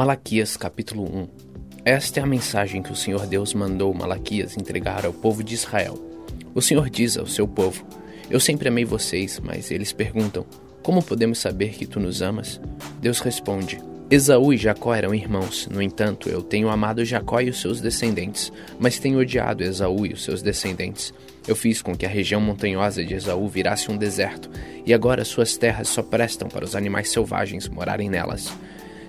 Malaquias 0.00 0.56
capítulo 0.56 1.04
1 1.04 1.28
Esta 1.84 2.20
é 2.20 2.22
a 2.22 2.26
mensagem 2.26 2.82
que 2.82 2.90
o 2.90 2.96
Senhor 2.96 3.26
Deus 3.26 3.52
mandou 3.52 3.92
Malaquias 3.92 4.56
entregar 4.56 5.04
ao 5.04 5.12
povo 5.12 5.44
de 5.44 5.52
Israel. 5.52 6.02
O 6.54 6.62
Senhor 6.62 6.88
diz 6.88 7.18
ao 7.18 7.26
seu 7.26 7.46
povo: 7.46 7.84
Eu 8.30 8.40
sempre 8.40 8.68
amei 8.68 8.82
vocês, 8.82 9.38
mas 9.38 9.70
eles 9.70 9.92
perguntam: 9.92 10.46
Como 10.82 11.02
podemos 11.02 11.38
saber 11.38 11.74
que 11.74 11.84
tu 11.84 12.00
nos 12.00 12.22
amas? 12.22 12.58
Deus 12.98 13.20
responde: 13.20 13.78
Esaú 14.10 14.54
e 14.54 14.56
Jacó 14.56 14.94
eram 14.94 15.14
irmãos. 15.14 15.68
No 15.70 15.82
entanto, 15.82 16.30
eu 16.30 16.42
tenho 16.42 16.70
amado 16.70 17.04
Jacó 17.04 17.38
e 17.42 17.50
os 17.50 17.60
seus 17.60 17.78
descendentes, 17.82 18.50
mas 18.78 18.98
tenho 18.98 19.18
odiado 19.18 19.62
Esaú 19.62 20.06
e 20.06 20.14
os 20.14 20.24
seus 20.24 20.40
descendentes. 20.40 21.12
Eu 21.46 21.54
fiz 21.54 21.82
com 21.82 21.94
que 21.94 22.06
a 22.06 22.08
região 22.08 22.40
montanhosa 22.40 23.04
de 23.04 23.12
Esaú 23.12 23.46
virasse 23.48 23.90
um 23.90 23.98
deserto, 23.98 24.48
e 24.86 24.94
agora 24.94 25.26
suas 25.26 25.58
terras 25.58 25.88
só 25.88 26.02
prestam 26.02 26.48
para 26.48 26.64
os 26.64 26.74
animais 26.74 27.10
selvagens 27.10 27.68
morarem 27.68 28.08
nelas. 28.08 28.50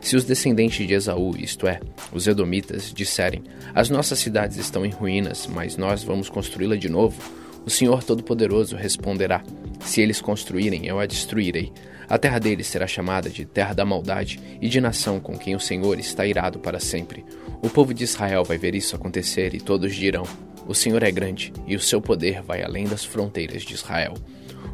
Se 0.01 0.15
os 0.15 0.25
descendentes 0.25 0.85
de 0.87 0.93
Esaú, 0.93 1.35
isto 1.37 1.67
é, 1.67 1.79
os 2.11 2.27
Edomitas, 2.27 2.91
disserem: 2.91 3.43
As 3.73 3.89
nossas 3.89 4.19
cidades 4.19 4.57
estão 4.57 4.85
em 4.85 4.89
ruínas, 4.89 5.47
mas 5.47 5.77
nós 5.77 6.03
vamos 6.03 6.27
construí-la 6.27 6.75
de 6.75 6.89
novo, 6.89 7.21
o 7.63 7.69
Senhor 7.69 8.03
Todo-Poderoso 8.03 8.75
responderá: 8.75 9.43
Se 9.79 10.01
eles 10.01 10.19
construírem, 10.19 10.87
eu 10.87 10.99
a 10.99 11.05
destruirei. 11.05 11.71
A 12.09 12.17
terra 12.17 12.39
deles 12.39 12.67
será 12.67 12.87
chamada 12.87 13.29
de 13.29 13.45
terra 13.45 13.73
da 13.73 13.85
maldade 13.85 14.39
e 14.59 14.67
de 14.67 14.81
nação 14.81 15.19
com 15.19 15.37
quem 15.37 15.55
o 15.55 15.59
Senhor 15.59 15.97
está 15.97 16.25
irado 16.25 16.59
para 16.59 16.79
sempre. 16.79 17.23
O 17.61 17.69
povo 17.69 17.93
de 17.93 18.03
Israel 18.03 18.43
vai 18.43 18.57
ver 18.57 18.75
isso 18.75 18.95
acontecer 18.95 19.53
e 19.53 19.61
todos 19.61 19.95
dirão: 19.95 20.23
O 20.67 20.73
Senhor 20.73 21.03
é 21.03 21.11
grande 21.11 21.53
e 21.67 21.75
o 21.75 21.79
seu 21.79 22.01
poder 22.01 22.41
vai 22.41 22.63
além 22.63 22.85
das 22.85 23.05
fronteiras 23.05 23.61
de 23.61 23.75
Israel. 23.75 24.15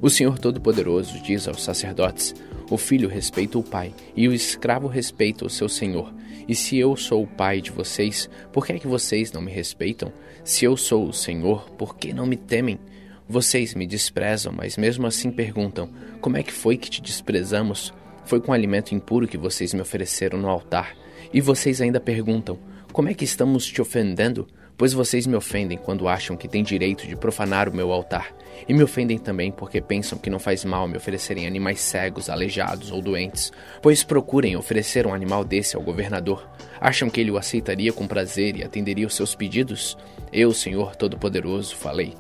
O 0.02 0.10
Senhor 0.10 0.40
Todo-Poderoso 0.40 1.22
diz 1.22 1.48
aos 1.48 1.62
sacerdotes: 1.64 2.34
O 2.70 2.78
filho 2.78 3.08
respeita 3.08 3.58
o 3.58 3.64
pai, 3.64 3.94
e 4.16 4.28
o 4.28 4.34
escravo 4.34 4.88
respeita 4.88 5.46
o 5.46 5.50
seu 5.50 5.70
senhor. 5.70 6.14
E 6.48 6.56
se 6.56 6.78
eu 6.78 6.96
sou 6.96 7.24
o 7.24 7.28
pai 7.28 7.62
de 7.62 7.72
vocês, 7.72 8.30
por 8.54 8.66
que 8.66 8.74
é 8.74 8.80
que 8.80 8.88
vocês 8.88 9.32
não 9.32 9.42
me 9.42 9.52
respeitam? 9.52 10.12
Se 10.44 10.64
eu 10.64 10.78
sou 10.78 11.10
o 11.10 11.14
Senhor, 11.14 11.70
por 11.72 11.98
que 11.98 12.14
não 12.14 12.26
me 12.26 12.38
temem? 12.38 12.80
Vocês 13.28 13.76
me 13.76 13.86
desprezam, 13.86 14.54
mas 14.54 14.78
mesmo 14.78 15.06
assim 15.06 15.30
perguntam: 15.30 15.90
Como 16.22 16.38
é 16.38 16.44
que 16.44 16.54
foi 16.54 16.78
que 16.78 16.90
te 16.90 17.02
desprezamos? 17.02 17.94
Foi 18.26 18.40
com 18.40 18.54
alimento 18.54 18.96
impuro 18.96 19.28
que 19.28 19.38
vocês 19.38 19.74
me 19.74 19.82
ofereceram 19.82 20.40
no 20.40 20.48
altar. 20.48 20.96
E 21.34 21.42
vocês 21.42 21.82
ainda 21.82 22.00
perguntam: 22.00 22.58
Como 22.94 23.10
é 23.10 23.14
que 23.14 23.26
estamos 23.26 23.66
te 23.66 23.82
ofendendo? 23.82 24.48
Pois 24.78 24.94
vocês 24.94 25.26
me 25.26 25.36
ofendem 25.36 25.76
quando 25.76 26.08
acham 26.08 26.38
que 26.38 26.48
têm 26.48 26.64
direito 26.64 27.08
de 27.08 27.16
profanar 27.16 27.68
o 27.68 27.76
meu 27.76 27.92
altar, 27.92 28.32
e 28.70 28.74
me 28.74 28.84
ofendem 28.84 29.18
também 29.18 29.52
porque 29.52 29.82
pensam 29.82 30.20
que 30.20 30.30
não 30.30 30.38
faz 30.38 30.64
mal 30.64 30.88
me 30.88 30.96
oferecerem 30.96 31.48
animais 31.48 31.82
cegos, 31.82 32.30
aleijados 32.30 32.92
ou 32.92 33.02
doentes, 33.02 33.52
pois 33.82 34.04
procurem 34.04 34.56
oferecer 34.56 35.08
um 35.08 35.14
animal 35.14 35.44
desse 35.44 35.76
ao 35.76 35.82
governador. 35.82 36.48
Acham 36.80 37.10
que 37.10 37.20
ele 37.20 37.32
o 37.32 37.38
aceitaria 37.38 37.92
com 37.92 38.08
prazer 38.08 38.56
e 38.56 38.64
atenderia 38.64 39.08
os 39.08 39.16
seus 39.16 39.34
pedidos? 39.34 39.98
Eu, 40.32 40.54
Senhor 40.54 40.96
Todo-Poderoso, 40.96 41.76
falei. 41.76 42.14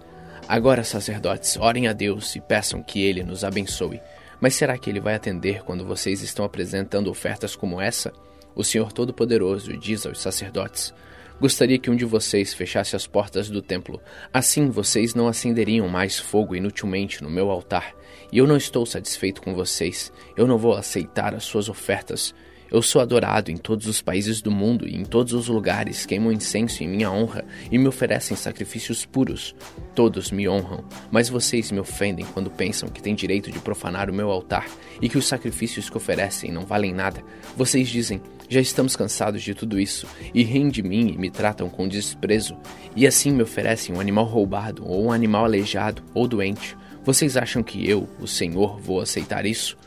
Agora, 0.47 0.83
sacerdotes, 0.83 1.57
orem 1.57 1.87
a 1.87 1.93
Deus 1.93 2.35
e 2.35 2.41
peçam 2.41 2.81
que 2.81 3.03
ele 3.03 3.23
nos 3.23 3.43
abençoe. 3.43 4.01
Mas 4.39 4.55
será 4.55 4.77
que 4.77 4.89
ele 4.89 4.99
vai 4.99 5.13
atender 5.13 5.63
quando 5.63 5.85
vocês 5.85 6.21
estão 6.21 6.45
apresentando 6.45 7.09
ofertas 7.11 7.55
como 7.55 7.81
essa? 7.81 8.13
O 8.55 8.63
Senhor 8.63 8.91
Todo-Poderoso 8.91 9.77
diz 9.77 10.05
aos 10.05 10.21
sacerdotes: 10.21 10.93
Gostaria 11.39 11.77
que 11.77 11.91
um 11.91 11.95
de 11.95 12.03
vocês 12.03 12.55
fechasse 12.55 12.95
as 12.95 13.05
portas 13.05 13.47
do 13.47 13.61
templo. 13.61 14.01
Assim 14.33 14.71
vocês 14.71 15.13
não 15.13 15.27
acenderiam 15.27 15.87
mais 15.87 16.17
fogo 16.17 16.55
inutilmente 16.55 17.21
no 17.21 17.29
meu 17.29 17.51
altar. 17.51 17.93
E 18.31 18.39
eu 18.39 18.47
não 18.47 18.57
estou 18.57 18.87
satisfeito 18.87 19.41
com 19.41 19.53
vocês. 19.53 20.11
Eu 20.35 20.47
não 20.47 20.57
vou 20.57 20.73
aceitar 20.73 21.35
as 21.35 21.43
suas 21.43 21.69
ofertas. 21.69 22.33
Eu 22.69 22.81
sou 22.81 23.01
adorado 23.01 23.49
em 23.49 23.55
todos 23.55 23.87
os 23.87 24.01
países 24.01 24.41
do 24.41 24.51
mundo 24.51 24.85
e 24.85 24.95
em 24.95 25.05
todos 25.05 25.31
os 25.31 25.47
lugares 25.47 26.05
queimam 26.05 26.33
incenso 26.33 26.83
em 26.83 26.87
minha 26.87 27.09
honra 27.09 27.45
e 27.71 27.77
me 27.77 27.87
oferecem 27.87 28.35
sacrifícios 28.35 29.05
puros. 29.05 29.55
Todos 29.95 30.31
me 30.31 30.49
honram, 30.49 30.83
mas 31.09 31.29
vocês 31.29 31.71
me 31.71 31.79
ofendem 31.79 32.25
quando 32.33 32.51
pensam 32.51 32.89
que 32.89 33.01
têm 33.01 33.15
direito 33.15 33.49
de 33.49 33.59
profanar 33.59 34.09
o 34.09 34.13
meu 34.13 34.29
altar 34.29 34.67
e 35.01 35.07
que 35.07 35.17
os 35.17 35.25
sacrifícios 35.25 35.89
que 35.89 35.95
oferecem 35.95 36.51
não 36.51 36.65
valem 36.65 36.93
nada. 36.93 37.23
Vocês 37.55 37.87
dizem: 37.87 38.21
já 38.49 38.59
estamos 38.59 38.97
cansados 38.97 39.41
de 39.41 39.53
tudo 39.53 39.79
isso 39.79 40.05
e 40.33 40.43
riem 40.43 40.67
de 40.67 40.83
mim 40.83 41.13
e 41.13 41.17
me 41.17 41.31
tratam 41.31 41.69
com 41.69 41.87
desprezo, 41.87 42.57
e 42.95 43.07
assim 43.07 43.31
me 43.31 43.43
oferecem 43.43 43.95
um 43.95 43.99
animal 44.01 44.25
roubado 44.25 44.85
ou 44.85 45.05
um 45.05 45.11
animal 45.13 45.45
aleijado 45.45 46.03
ou 46.13 46.27
doente. 46.27 46.75
Vocês 47.03 47.37
acham 47.37 47.63
que 47.63 47.89
eu, 47.89 48.09
o 48.19 48.27
Senhor, 48.27 48.77
vou 48.77 48.99
aceitar 48.99 49.45
isso? 49.45 49.77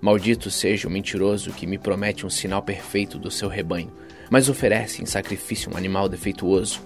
Maldito 0.00 0.48
seja 0.48 0.86
o 0.86 0.90
mentiroso 0.90 1.52
que 1.52 1.66
me 1.66 1.76
promete 1.76 2.24
um 2.24 2.30
sinal 2.30 2.62
perfeito 2.62 3.18
do 3.18 3.30
seu 3.30 3.48
rebanho, 3.48 3.92
mas 4.30 4.48
oferece 4.48 5.02
em 5.02 5.06
sacrifício 5.06 5.72
um 5.72 5.76
animal 5.76 6.08
defeituoso. 6.08 6.80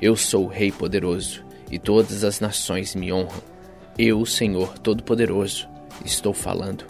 Eu 0.00 0.16
sou 0.16 0.44
o 0.44 0.48
Rei 0.48 0.72
poderoso, 0.72 1.44
e 1.70 1.78
todas 1.78 2.24
as 2.24 2.40
nações 2.40 2.94
me 2.94 3.12
honram. 3.12 3.42
Eu, 3.96 4.20
o 4.20 4.26
Senhor 4.26 4.76
Todo-Poderoso, 4.78 5.68
estou 6.04 6.34
falando. 6.34 6.84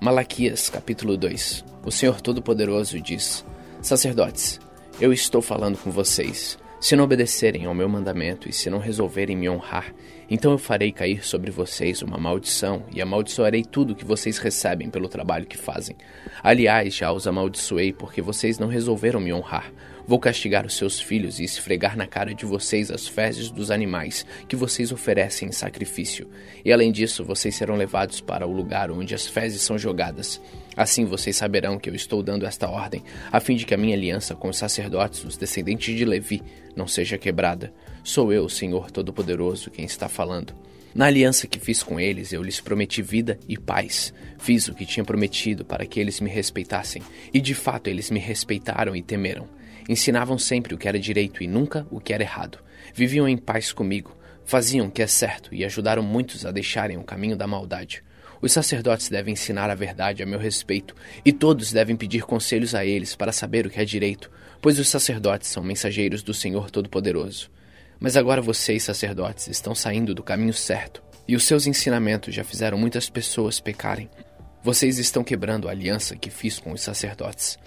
Malaquias 0.00 0.68
capítulo 0.68 1.16
2 1.16 1.64
O 1.86 1.90
Senhor 1.92 2.20
Todo-Poderoso 2.20 3.00
diz: 3.00 3.44
Sacerdotes, 3.80 4.60
eu 5.00 5.12
estou 5.12 5.40
falando 5.40 5.78
com 5.78 5.92
vocês. 5.92 6.58
Se 6.82 6.96
não 6.96 7.04
obedecerem 7.04 7.64
ao 7.64 7.72
meu 7.72 7.88
mandamento 7.88 8.48
e 8.48 8.52
se 8.52 8.68
não 8.68 8.80
resolverem 8.80 9.36
me 9.36 9.48
honrar, 9.48 9.94
então 10.32 10.52
eu 10.52 10.58
farei 10.58 10.90
cair 10.90 11.24
sobre 11.24 11.50
vocês 11.50 12.00
uma 12.00 12.16
maldição 12.16 12.84
e 12.90 13.02
amaldiçoarei 13.02 13.64
tudo 13.64 13.94
que 13.94 14.04
vocês 14.04 14.38
recebem 14.38 14.88
pelo 14.88 15.08
trabalho 15.08 15.46
que 15.46 15.58
fazem. 15.58 15.96
Aliás, 16.42 16.94
já 16.94 17.12
os 17.12 17.26
amaldiçoei 17.26 17.92
porque 17.92 18.22
vocês 18.22 18.58
não 18.58 18.68
resolveram 18.68 19.20
me 19.20 19.32
honrar. 19.32 19.70
Vou 20.06 20.18
castigar 20.18 20.66
os 20.66 20.74
seus 20.74 21.00
filhos 21.00 21.38
e 21.38 21.44
esfregar 21.44 21.96
na 21.96 22.06
cara 22.06 22.34
de 22.34 22.44
vocês 22.44 22.90
as 22.90 23.06
fezes 23.06 23.50
dos 23.50 23.70
animais 23.70 24.26
que 24.48 24.56
vocês 24.56 24.90
oferecem 24.90 25.48
em 25.48 25.52
sacrifício. 25.52 26.28
E 26.64 26.72
além 26.72 26.90
disso, 26.90 27.24
vocês 27.24 27.54
serão 27.54 27.76
levados 27.76 28.20
para 28.20 28.46
o 28.46 28.52
lugar 28.52 28.90
onde 28.90 29.14
as 29.14 29.26
fezes 29.26 29.62
são 29.62 29.78
jogadas. 29.78 30.40
Assim 30.76 31.04
vocês 31.04 31.36
saberão 31.36 31.78
que 31.78 31.88
eu 31.90 31.94
estou 31.94 32.22
dando 32.22 32.46
esta 32.46 32.68
ordem, 32.68 33.02
a 33.30 33.38
fim 33.38 33.54
de 33.54 33.66
que 33.66 33.74
a 33.74 33.78
minha 33.78 33.94
aliança 33.94 34.34
com 34.34 34.48
os 34.48 34.56
sacerdotes, 34.56 35.24
os 35.24 35.36
descendentes 35.36 35.94
de 35.94 36.04
Levi, 36.04 36.42
não 36.74 36.88
seja 36.88 37.18
quebrada. 37.18 37.72
Sou 38.04 38.32
eu, 38.32 38.48
Senhor 38.48 38.90
Todo-Poderoso, 38.90 39.70
quem 39.70 39.84
está 39.84 40.08
falando. 40.08 40.52
Na 40.92 41.06
aliança 41.06 41.46
que 41.46 41.60
fiz 41.60 41.84
com 41.84 42.00
eles, 42.00 42.32
eu 42.32 42.42
lhes 42.42 42.60
prometi 42.60 43.00
vida 43.00 43.38
e 43.48 43.56
paz. 43.56 44.12
Fiz 44.38 44.66
o 44.66 44.74
que 44.74 44.84
tinha 44.84 45.04
prometido 45.04 45.64
para 45.64 45.86
que 45.86 46.00
eles 46.00 46.20
me 46.20 46.28
respeitassem, 46.28 47.00
e 47.32 47.40
de 47.40 47.54
fato 47.54 47.86
eles 47.86 48.10
me 48.10 48.18
respeitaram 48.18 48.96
e 48.96 49.02
temeram. 49.02 49.48
Ensinavam 49.88 50.36
sempre 50.36 50.74
o 50.74 50.78
que 50.78 50.88
era 50.88 50.98
direito 50.98 51.44
e 51.44 51.46
nunca 51.46 51.86
o 51.92 52.00
que 52.00 52.12
era 52.12 52.24
errado. 52.24 52.58
Viviam 52.92 53.28
em 53.28 53.36
paz 53.36 53.72
comigo, 53.72 54.16
faziam 54.44 54.88
o 54.88 54.90
que 54.90 55.00
é 55.00 55.06
certo 55.06 55.54
e 55.54 55.64
ajudaram 55.64 56.02
muitos 56.02 56.44
a 56.44 56.50
deixarem 56.50 56.98
o 56.98 57.04
caminho 57.04 57.36
da 57.36 57.46
maldade. 57.46 58.02
Os 58.40 58.50
sacerdotes 58.50 59.08
devem 59.08 59.34
ensinar 59.34 59.70
a 59.70 59.76
verdade 59.76 60.24
a 60.24 60.26
meu 60.26 60.40
respeito, 60.40 60.96
e 61.24 61.32
todos 61.32 61.70
devem 61.70 61.94
pedir 61.94 62.24
conselhos 62.24 62.74
a 62.74 62.84
eles 62.84 63.14
para 63.14 63.30
saber 63.30 63.64
o 63.64 63.70
que 63.70 63.78
é 63.78 63.84
direito, 63.84 64.28
pois 64.60 64.80
os 64.80 64.88
sacerdotes 64.88 65.48
são 65.48 65.62
mensageiros 65.62 66.24
do 66.24 66.34
Senhor 66.34 66.68
Todo-Poderoso. 66.68 67.48
Mas 68.02 68.16
agora 68.16 68.42
vocês, 68.42 68.82
sacerdotes, 68.82 69.46
estão 69.46 69.76
saindo 69.76 70.12
do 70.12 70.24
caminho 70.24 70.52
certo, 70.52 71.00
e 71.26 71.36
os 71.36 71.44
seus 71.44 71.68
ensinamentos 71.68 72.34
já 72.34 72.42
fizeram 72.42 72.76
muitas 72.76 73.08
pessoas 73.08 73.60
pecarem. 73.60 74.10
Vocês 74.60 74.98
estão 74.98 75.22
quebrando 75.22 75.68
a 75.68 75.70
aliança 75.70 76.16
que 76.16 76.28
fiz 76.28 76.58
com 76.58 76.72
os 76.72 76.80
sacerdotes. 76.80 77.60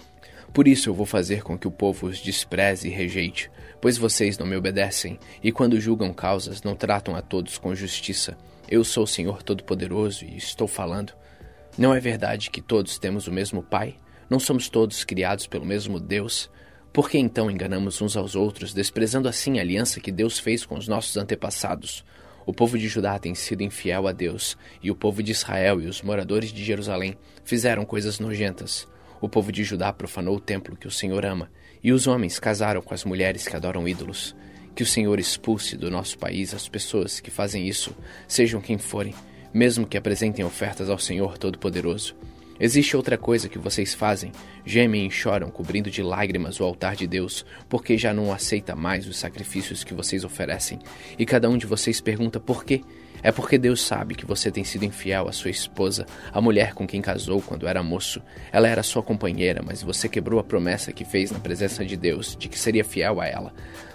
Por 0.52 0.68
isso 0.68 0.90
eu 0.90 0.94
vou 0.94 1.06
fazer 1.06 1.42
com 1.42 1.56
que 1.56 1.66
o 1.66 1.70
povo 1.70 2.06
os 2.06 2.18
despreze 2.18 2.86
e 2.86 2.90
rejeite, 2.90 3.50
pois 3.80 3.96
vocês 3.96 4.36
não 4.36 4.46
me 4.46 4.54
obedecem, 4.54 5.18
e 5.42 5.50
quando 5.50 5.80
julgam 5.80 6.12
causas 6.12 6.62
não 6.62 6.76
tratam 6.76 7.16
a 7.16 7.22
todos 7.22 7.56
com 7.56 7.74
justiça. 7.74 8.36
Eu 8.68 8.84
sou 8.84 9.04
o 9.04 9.08
Senhor 9.08 9.42
Todo-Poderoso 9.42 10.26
e 10.26 10.36
estou 10.36 10.68
falando. 10.68 11.14
Não 11.78 11.94
é 11.94 11.98
verdade 11.98 12.50
que 12.50 12.60
todos 12.60 12.98
temos 12.98 13.26
o 13.26 13.32
mesmo 13.32 13.62
Pai? 13.62 13.96
Não 14.28 14.38
somos 14.38 14.68
todos 14.68 15.02
criados 15.02 15.46
pelo 15.46 15.64
mesmo 15.64 15.98
Deus? 15.98 16.50
Por 16.92 17.10
que 17.10 17.18
então 17.18 17.50
enganamos 17.50 18.00
uns 18.00 18.16
aos 18.16 18.34
outros, 18.34 18.72
desprezando 18.72 19.28
assim 19.28 19.58
a 19.58 19.62
aliança 19.62 20.00
que 20.00 20.10
Deus 20.10 20.38
fez 20.38 20.64
com 20.64 20.76
os 20.76 20.88
nossos 20.88 21.16
antepassados? 21.16 22.04
O 22.46 22.54
povo 22.54 22.78
de 22.78 22.86
Judá 22.86 23.18
tem 23.18 23.34
sido 23.34 23.62
infiel 23.62 24.06
a 24.06 24.12
Deus, 24.12 24.56
e 24.82 24.90
o 24.90 24.94
povo 24.94 25.22
de 25.22 25.32
Israel 25.32 25.80
e 25.80 25.86
os 25.86 26.00
moradores 26.00 26.52
de 26.52 26.64
Jerusalém 26.64 27.18
fizeram 27.44 27.84
coisas 27.84 28.20
nojentas. 28.20 28.86
O 29.20 29.28
povo 29.28 29.50
de 29.50 29.64
Judá 29.64 29.92
profanou 29.92 30.36
o 30.36 30.40
templo 30.40 30.76
que 30.76 30.86
o 30.86 30.90
Senhor 30.90 31.26
ama, 31.26 31.50
e 31.82 31.92
os 31.92 32.06
homens 32.06 32.38
casaram 32.38 32.80
com 32.80 32.94
as 32.94 33.04
mulheres 33.04 33.48
que 33.48 33.56
adoram 33.56 33.88
ídolos. 33.88 34.36
Que 34.76 34.82
o 34.82 34.86
Senhor 34.86 35.18
expulse 35.18 35.76
do 35.76 35.90
nosso 35.90 36.18
país 36.18 36.54
as 36.54 36.68
pessoas 36.68 37.18
que 37.18 37.30
fazem 37.30 37.66
isso, 37.66 37.96
sejam 38.28 38.60
quem 38.60 38.78
forem, 38.78 39.14
mesmo 39.52 39.86
que 39.86 39.96
apresentem 39.96 40.44
ofertas 40.44 40.88
ao 40.88 40.98
Senhor 40.98 41.38
Todo-Poderoso. 41.38 42.14
Existe 42.58 42.96
outra 42.96 43.18
coisa 43.18 43.48
que 43.48 43.58
vocês 43.58 43.94
fazem: 43.94 44.32
gemem 44.64 45.06
e 45.06 45.10
choram, 45.10 45.50
cobrindo 45.50 45.90
de 45.90 46.02
lágrimas 46.02 46.60
o 46.60 46.64
altar 46.64 46.96
de 46.96 47.06
Deus, 47.06 47.44
porque 47.68 47.98
já 47.98 48.14
não 48.14 48.32
aceita 48.32 48.74
mais 48.74 49.06
os 49.06 49.18
sacrifícios 49.18 49.84
que 49.84 49.94
vocês 49.94 50.24
oferecem. 50.24 50.78
E 51.18 51.26
cada 51.26 51.48
um 51.48 51.56
de 51.56 51.66
vocês 51.66 52.00
pergunta 52.00 52.40
por 52.40 52.64
quê. 52.64 52.82
É 53.22 53.32
porque 53.32 53.58
Deus 53.58 53.80
sabe 53.80 54.14
que 54.14 54.26
você 54.26 54.50
tem 54.50 54.62
sido 54.62 54.84
infiel 54.84 55.26
à 55.26 55.32
sua 55.32 55.50
esposa, 55.50 56.06
a 56.32 56.40
mulher 56.40 56.74
com 56.74 56.86
quem 56.86 57.00
casou 57.00 57.40
quando 57.42 57.66
era 57.66 57.82
moço. 57.82 58.22
Ela 58.52 58.68
era 58.68 58.82
sua 58.82 59.02
companheira, 59.02 59.62
mas 59.64 59.82
você 59.82 60.08
quebrou 60.08 60.38
a 60.38 60.44
promessa 60.44 60.92
que 60.92 61.04
fez 61.04 61.30
na 61.30 61.40
presença 61.40 61.84
de 61.84 61.96
Deus 61.96 62.36
de 62.38 62.48
que 62.48 62.58
seria 62.58 62.84
fiel 62.84 63.20
a 63.20 63.26
ela. 63.26 63.52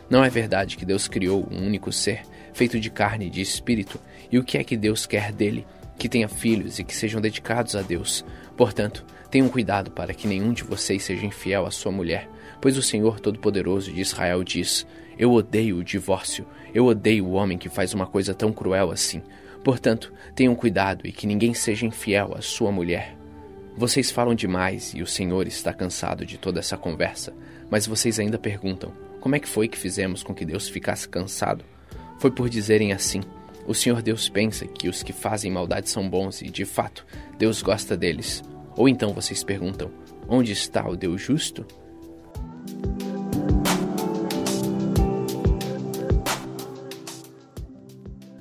Não 0.09 0.25
é 0.25 0.29
verdade 0.29 0.75
que 0.75 0.85
Deus 0.85 1.07
criou 1.07 1.47
um 1.49 1.65
único 1.65 1.91
ser, 1.91 2.23
feito 2.53 2.79
de 2.79 2.89
carne 2.89 3.27
e 3.27 3.29
de 3.29 3.39
espírito, 3.39 3.99
e 4.29 4.37
o 4.37 4.43
que 4.43 4.57
é 4.57 4.63
que 4.63 4.75
Deus 4.75 5.05
quer 5.05 5.31
dele? 5.31 5.65
Que 6.01 6.09
tenha 6.09 6.27
filhos 6.27 6.79
e 6.79 6.83
que 6.83 6.95
sejam 6.95 7.21
dedicados 7.21 7.75
a 7.75 7.83
Deus. 7.83 8.25
Portanto, 8.57 9.05
tenham 9.29 9.47
cuidado 9.47 9.91
para 9.91 10.15
que 10.15 10.27
nenhum 10.27 10.51
de 10.51 10.63
vocês 10.63 11.03
seja 11.03 11.27
infiel 11.27 11.63
à 11.67 11.69
sua 11.69 11.91
mulher, 11.91 12.27
pois 12.59 12.75
o 12.75 12.81
Senhor 12.81 13.19
Todo-Poderoso 13.19 13.93
de 13.93 14.01
Israel 14.01 14.43
diz: 14.43 14.83
Eu 15.15 15.31
odeio 15.31 15.77
o 15.77 15.83
divórcio, 15.83 16.43
eu 16.73 16.87
odeio 16.87 17.27
o 17.27 17.33
homem 17.33 17.55
que 17.55 17.69
faz 17.69 17.93
uma 17.93 18.07
coisa 18.07 18.33
tão 18.33 18.51
cruel 18.51 18.89
assim. 18.89 19.21
Portanto, 19.63 20.11
tenham 20.33 20.55
cuidado 20.55 21.05
e 21.05 21.11
que 21.11 21.27
ninguém 21.27 21.53
seja 21.53 21.85
infiel 21.85 22.33
à 22.35 22.41
sua 22.41 22.71
mulher. 22.71 23.15
Vocês 23.77 24.09
falam 24.09 24.33
demais 24.33 24.95
e 24.95 25.03
o 25.03 25.07
Senhor 25.07 25.45
está 25.45 25.71
cansado 25.71 26.25
de 26.25 26.35
toda 26.35 26.59
essa 26.59 26.77
conversa, 26.77 27.31
mas 27.69 27.85
vocês 27.85 28.19
ainda 28.19 28.39
perguntam: 28.39 28.91
como 29.19 29.35
é 29.35 29.39
que 29.39 29.47
foi 29.47 29.67
que 29.67 29.77
fizemos 29.77 30.23
com 30.23 30.33
que 30.33 30.45
Deus 30.45 30.67
ficasse 30.67 31.07
cansado? 31.07 31.63
Foi 32.17 32.31
por 32.31 32.49
dizerem 32.49 32.91
assim: 32.91 33.21
o 33.71 33.73
Senhor 33.73 34.01
Deus 34.01 34.27
pensa 34.27 34.67
que 34.67 34.89
os 34.89 35.01
que 35.01 35.13
fazem 35.13 35.49
maldade 35.49 35.89
são 35.89 36.07
bons 36.07 36.41
e, 36.41 36.49
de 36.49 36.65
fato, 36.65 37.05
Deus 37.37 37.61
gosta 37.61 37.95
deles. 37.95 38.43
Ou 38.75 38.87
então 38.89 39.13
vocês 39.13 39.45
perguntam: 39.45 39.89
onde 40.27 40.51
está 40.51 40.87
o 40.87 40.95
Deus 40.97 41.21
justo? 41.21 41.65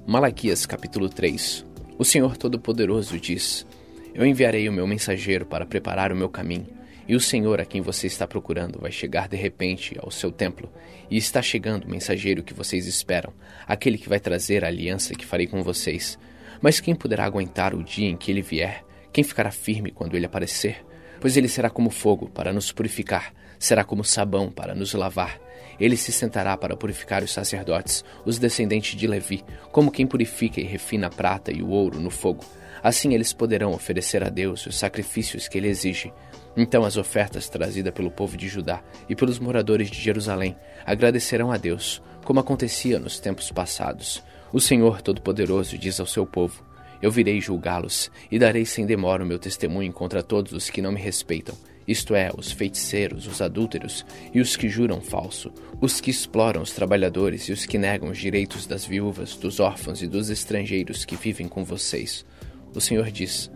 Malaquias 0.05 0.67
capítulo 0.67 1.09
3 1.09 1.65
O 1.97 2.05
Senhor 2.05 2.37
Todo-Poderoso 2.37 3.19
diz: 3.19 3.65
Eu 4.13 4.27
enviarei 4.27 4.69
o 4.69 4.73
meu 4.73 4.87
mensageiro 4.87 5.47
para 5.47 5.65
preparar 5.65 6.11
o 6.11 6.17
meu 6.17 6.29
caminho, 6.29 6.67
e 7.09 7.15
o 7.15 7.21
Senhor 7.21 7.61
a 7.61 7.65
quem 7.65 7.81
você 7.81 8.07
está 8.07 8.27
procurando 8.27 8.81
vai 8.81 8.93
chegar 8.93 9.29
de 9.29 9.37
repente 9.37 9.97
ao 10.01 10.11
seu 10.11 10.31
templo, 10.31 10.71
e 11.11 11.17
está 11.17 11.43
chegando 11.43 11.85
o 11.85 11.91
mensageiro 11.91 12.43
que 12.43 12.55
vocês 12.55 12.87
esperam, 12.87 13.33
aquele 13.67 13.99
que 13.99 14.09
vai 14.09 14.21
trazer 14.21 14.65
a 14.65 14.69
aliança 14.69 15.15
que 15.15 15.27
farei 15.27 15.47
com 15.47 15.63
vocês. 15.63 16.19
Mas 16.61 16.81
quem 16.81 16.95
poderá 16.95 17.25
aguentar 17.25 17.75
o 17.75 17.83
dia 17.83 18.09
em 18.09 18.17
que 18.17 18.31
ele 18.31 18.43
vier? 18.43 18.85
Quem 19.13 19.25
ficará 19.25 19.51
firme 19.51 19.91
quando 19.91 20.17
ele 20.17 20.27
aparecer? 20.27 20.85
Pois 21.21 21.37
ele 21.37 21.49
será 21.49 21.69
como 21.69 21.91
fogo 21.91 22.29
para 22.29 22.53
nos 22.53 22.73
purificar, 22.73 23.35
será 23.59 23.85
como 23.85 24.05
sabão 24.05 24.51
para 24.51 24.75
nos 24.75 24.95
lavar 24.95 25.41
ele 25.81 25.97
se 25.97 26.13
sentará 26.13 26.57
para 26.57 26.77
purificar 26.77 27.25
os 27.25 27.33
sacerdotes, 27.33 28.05
os 28.25 28.39
descendentes 28.39 28.95
de 28.95 29.07
Levi, 29.07 29.43
como 29.73 29.91
quem 29.91 30.07
purifica 30.07 30.61
e 30.61 30.65
refina 30.65 31.07
a 31.07 31.11
prata 31.11 31.51
e 31.51 31.63
o 31.63 31.71
ouro 31.71 31.99
no 31.99 32.11
fogo. 32.11 32.45
Assim 32.83 33.15
eles 33.15 33.33
poderão 33.33 33.73
oferecer 33.73 34.23
a 34.23 34.29
Deus 34.29 34.67
os 34.67 34.79
sacrifícios 34.79 35.49
que 35.49 35.57
ele 35.57 35.69
exige. 35.69 36.13
Então 36.57 36.85
as 36.85 36.97
ofertas 36.97 37.49
trazidas 37.49 37.95
pelo 37.95 38.11
povo 38.11 38.37
de 38.37 38.49
Judá 38.49 38.83
e 39.09 39.15
pelos 39.15 39.39
moradores 39.39 39.91
de 39.91 40.01
Jerusalém 40.01 40.57
agradecerão 40.85 41.53
a 41.53 41.57
Deus, 41.57 42.03
como 42.25 42.41
acontecia 42.41 42.99
nos 42.99 43.19
tempos 43.21 43.51
passados. 43.51 44.23
O 44.53 44.61
Senhor 44.61 45.01
Todo-Poderoso 45.01 45.79
diz 45.79 46.01
ao 46.01 46.07
seu 46.07 46.27
povo: 46.27 46.65
Eu 47.01 47.11
virei 47.11 47.41
julgá-los 47.41 48.11
e 48.31 48.39
darei 48.39 48.65
sem 48.65 48.85
demora 48.85 49.23
o 49.23 49.27
meu 49.27 49.39
testemunho 49.39 49.93
contra 49.93 50.23
todos 50.23 50.53
os 50.53 50.69
que 50.69 50.83
não 50.83 50.93
me 50.93 51.01
respeitam 51.01 51.57
isto 51.91 52.15
é, 52.15 52.31
os 52.39 52.53
feiticeiros, 52.53 53.27
os 53.27 53.41
adúlteros 53.41 54.07
e 54.33 54.41
os 54.41 54.55
que 54.55 54.69
juram 54.69 55.01
falso, 55.01 55.53
os 55.81 56.01
que 56.01 56.09
exploram 56.09 56.63
os 56.63 56.71
trabalhadores 56.71 57.49
e 57.49 57.53
os 57.53 57.67
que 57.67 57.77
negam 57.79 58.11
os 58.11 58.19
direitos 58.19 58.65
das 58.65 58.85
viúvas, 58.85 59.35
dos 59.35 59.59
órfãos 59.59 60.01
e 60.01 60.07
dos 60.07 60.31
estrangeiros 60.31 61.05
que 61.05 61.17
vivem 61.17 61.49
com 61.49 61.65
vocês. 61.65 62.25
O 62.73 62.81
Senhor 62.81 63.11
diz: 63.11 63.51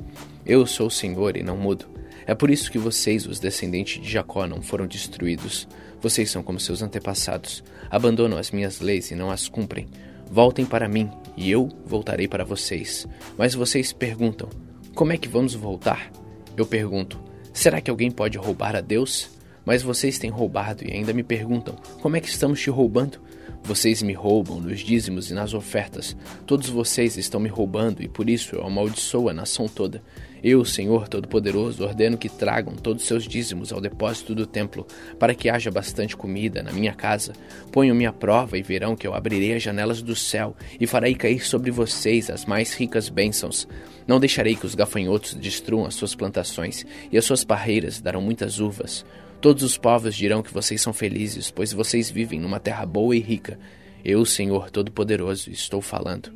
Eu 0.44 0.67
sou 0.67 0.88
o 0.88 0.90
Senhor 0.90 1.37
e 1.37 1.44
não 1.44 1.56
mudo. 1.56 1.94
É 2.26 2.35
por 2.35 2.50
isso 2.50 2.71
que 2.71 2.79
vocês, 2.79 3.26
os 3.26 3.38
descendentes 3.38 4.03
de 4.03 4.11
Jacó, 4.11 4.47
não 4.47 4.62
foram 4.62 4.87
destruídos. 4.87 5.69
Vocês 6.00 6.31
são 6.31 6.43
como 6.43 6.61
seus 6.61 6.82
antepassados, 6.82 7.62
abandonam 7.91 8.38
as 8.38 8.50
minhas 8.50 8.81
leis 8.81 9.11
e 9.11 9.15
não 9.15 9.31
as 9.31 9.49
cumprem. 9.49 9.88
Voltem 10.31 10.65
para 10.65 10.88
mim, 10.88 11.11
e 11.37 11.50
eu 11.50 11.69
voltarei 11.85 12.26
para 12.26 12.44
vocês. 12.44 13.06
Mas 13.37 13.55
vocês 13.55 13.93
perguntam: 13.93 14.49
Como 14.94 15.12
é 15.12 15.19
que 15.19 15.29
vamos 15.29 15.55
voltar? 15.55 16.11
Eu 16.56 16.67
pergunto: 16.67 17.21
Será 17.53 17.81
que 17.81 17.91
alguém 17.91 18.11
pode 18.11 18.38
roubar 18.38 18.75
a 18.75 18.81
Deus? 18.81 19.31
Mas 19.64 19.82
vocês 19.82 20.19
têm 20.19 20.31
roubado 20.31 20.84
e 20.87 20.93
ainda 20.93 21.12
me 21.12 21.22
perguntam: 21.22 21.76
como 22.00 22.16
é 22.16 22.20
que 22.20 22.28
estamos 22.28 22.61
te 22.61 22.70
roubando? 22.70 23.19
Vocês 23.62 24.02
me 24.02 24.12
roubam 24.12 24.61
nos 24.61 24.81
dízimos 24.81 25.31
e 25.31 25.34
nas 25.34 25.55
ofertas. 25.55 26.14
Todos 26.46 26.69
vocês 26.69 27.16
estão 27.16 27.40
me 27.40 27.49
roubando 27.49 28.02
e 28.02 28.08
por 28.08 28.28
isso 28.28 28.55
eu 28.55 28.66
amaldiçoo 28.66 29.31
a 29.31 29.32
nação 29.32 29.66
toda. 29.66 30.02
Eu, 30.43 30.62
Senhor 30.66 31.08
Todo-Poderoso, 31.08 31.82
ordeno 31.82 32.19
que 32.19 32.28
tragam 32.28 32.75
todos 32.75 33.06
seus 33.06 33.26
dízimos 33.26 33.72
ao 33.72 33.81
depósito 33.81 34.34
do 34.34 34.46
templo, 34.46 34.87
para 35.19 35.34
que 35.34 35.49
haja 35.49 35.70
bastante 35.70 36.14
comida 36.14 36.62
na 36.62 36.70
minha 36.70 36.93
casa. 36.93 37.32
Ponham-me 37.72 38.05
à 38.05 38.12
prova 38.12 38.58
e 38.58 38.62
verão 38.62 38.94
que 38.94 39.06
eu 39.06 39.14
abrirei 39.14 39.55
as 39.55 39.62
janelas 39.62 40.02
do 40.02 40.14
céu 40.14 40.55
e 40.78 40.87
farei 40.87 41.14
cair 41.14 41.40
sobre 41.40 41.70
vocês 41.70 42.28
as 42.28 42.44
mais 42.44 42.75
ricas 42.75 43.08
bênçãos. 43.08 43.66
Não 44.06 44.20
deixarei 44.20 44.55
que 44.55 44.66
os 44.66 44.75
gafanhotos 44.75 45.32
destruam 45.32 45.87
as 45.87 45.94
suas 45.94 46.14
plantações, 46.14 46.84
e 47.11 47.16
as 47.16 47.25
suas 47.25 47.43
parreiras 47.43 48.02
darão 48.02 48.20
muitas 48.20 48.61
uvas. 48.61 49.06
Todos 49.44 49.62
os 49.62 49.76
povos 49.76 50.14
dirão 50.14 50.43
que 50.43 50.55
vocês 50.55 50.81
são 50.81 50.94
felizes, 50.94 51.50
pois 51.50 51.70
vocês 51.70 52.11
vivem 52.11 52.41
numa 52.41 52.58
terra 52.58 52.87
boa 52.87 53.14
e 53.14 53.20
rica. 53.20 53.58
Eu, 54.02 54.25
Senhor 54.25 54.70
Todo-Poderoso, 54.70 55.50
estou 55.50 55.82
falando. 55.82 56.32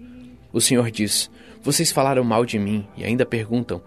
O 0.52 0.60
Senhor 0.60 0.90
diz: 0.90 1.30
Vocês 1.62 1.90
falaram 1.90 2.22
mal 2.22 2.44
de 2.44 2.58
mim 2.58 2.86
e 2.98 3.04
ainda 3.04 3.24
perguntam: 3.24 3.82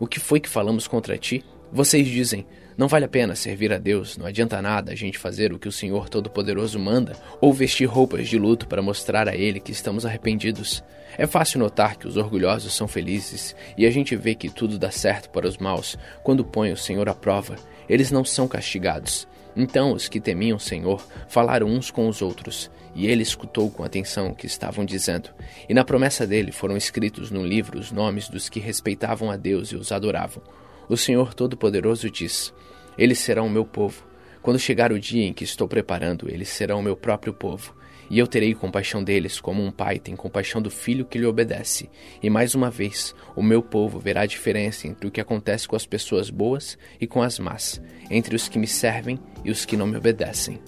O 0.00 0.08
que 0.08 0.18
foi 0.18 0.40
que 0.40 0.48
falamos 0.48 0.88
contra 0.88 1.16
ti? 1.16 1.44
Vocês 1.70 2.04
dizem: 2.08 2.44
Não 2.76 2.88
vale 2.88 3.04
a 3.04 3.08
pena 3.08 3.34
servir 3.34 3.72
a 3.72 3.78
Deus, 3.78 4.16
não 4.16 4.26
adianta 4.26 4.60
nada 4.60 4.92
a 4.92 4.96
gente 4.96 5.18
fazer 5.18 5.52
o 5.52 5.58
que 5.58 5.68
o 5.68 5.72
Senhor 5.72 6.08
Todo-Poderoso 6.08 6.78
manda, 6.78 7.16
ou 7.40 7.52
vestir 7.52 7.86
roupas 7.86 8.28
de 8.28 8.38
luto 8.38 8.66
para 8.66 8.82
mostrar 8.82 9.28
a 9.28 9.36
Ele 9.36 9.60
que 9.60 9.72
estamos 9.72 10.04
arrependidos. 10.04 10.82
É 11.16 11.26
fácil 11.26 11.60
notar 11.60 11.96
que 11.96 12.08
os 12.08 12.16
orgulhosos 12.16 12.74
são 12.74 12.88
felizes, 12.88 13.54
e 13.78 13.86
a 13.86 13.90
gente 13.90 14.16
vê 14.16 14.34
que 14.34 14.50
tudo 14.50 14.78
dá 14.78 14.90
certo 14.90 15.30
para 15.30 15.46
os 15.46 15.58
maus 15.58 15.96
quando 16.24 16.44
põe 16.44 16.72
o 16.72 16.76
Senhor 16.76 17.08
à 17.08 17.14
prova 17.14 17.56
eles 17.88 18.10
não 18.10 18.24
são 18.24 18.48
castigados. 18.48 19.28
Então 19.56 19.92
os 19.92 20.08
que 20.08 20.20
temiam 20.20 20.56
o 20.56 20.60
Senhor 20.60 21.06
falaram 21.28 21.68
uns 21.68 21.90
com 21.90 22.08
os 22.08 22.22
outros, 22.22 22.70
e 22.94 23.06
ele 23.06 23.22
escutou 23.22 23.70
com 23.70 23.84
atenção 23.84 24.28
o 24.28 24.34
que 24.34 24.46
estavam 24.46 24.84
dizendo. 24.84 25.30
E 25.68 25.74
na 25.74 25.84
promessa 25.84 26.26
dele 26.26 26.50
foram 26.50 26.76
escritos 26.76 27.30
no 27.30 27.44
livro 27.44 27.78
os 27.78 27.92
nomes 27.92 28.28
dos 28.28 28.48
que 28.48 28.60
respeitavam 28.60 29.30
a 29.30 29.36
Deus 29.36 29.68
e 29.68 29.76
os 29.76 29.92
adoravam. 29.92 30.42
O 30.88 30.96
Senhor 30.96 31.34
Todo-Poderoso 31.34 32.10
diz: 32.10 32.52
Eles 32.96 33.18
serão 33.18 33.46
o 33.46 33.50
meu 33.50 33.64
povo. 33.64 34.04
Quando 34.42 34.58
chegar 34.58 34.92
o 34.92 34.98
dia 34.98 35.24
em 35.24 35.32
que 35.32 35.44
estou 35.44 35.66
preparando, 35.66 36.30
eles 36.30 36.48
serão 36.48 36.80
o 36.80 36.82
meu 36.82 36.96
próprio 36.96 37.32
povo 37.32 37.74
e 38.10 38.18
eu 38.18 38.26
terei 38.26 38.54
compaixão 38.54 39.02
deles, 39.02 39.40
como 39.40 39.62
um 39.62 39.70
pai 39.70 39.98
tem 39.98 40.14
compaixão 40.14 40.60
do 40.60 40.70
filho 40.70 41.04
que 41.04 41.18
lhe 41.18 41.26
obedece. 41.26 41.90
E 42.22 42.28
mais 42.28 42.54
uma 42.54 42.70
vez, 42.70 43.14
o 43.34 43.42
meu 43.42 43.62
povo 43.62 43.98
verá 43.98 44.22
a 44.22 44.26
diferença 44.26 44.86
entre 44.86 45.06
o 45.06 45.10
que 45.10 45.20
acontece 45.20 45.66
com 45.66 45.76
as 45.76 45.86
pessoas 45.86 46.30
boas 46.30 46.78
e 47.00 47.06
com 47.06 47.22
as 47.22 47.38
más, 47.38 47.80
entre 48.10 48.36
os 48.36 48.48
que 48.48 48.58
me 48.58 48.66
servem 48.66 49.18
e 49.44 49.50
os 49.50 49.64
que 49.64 49.76
não 49.76 49.86
me 49.86 49.96
obedecem. 49.96 50.60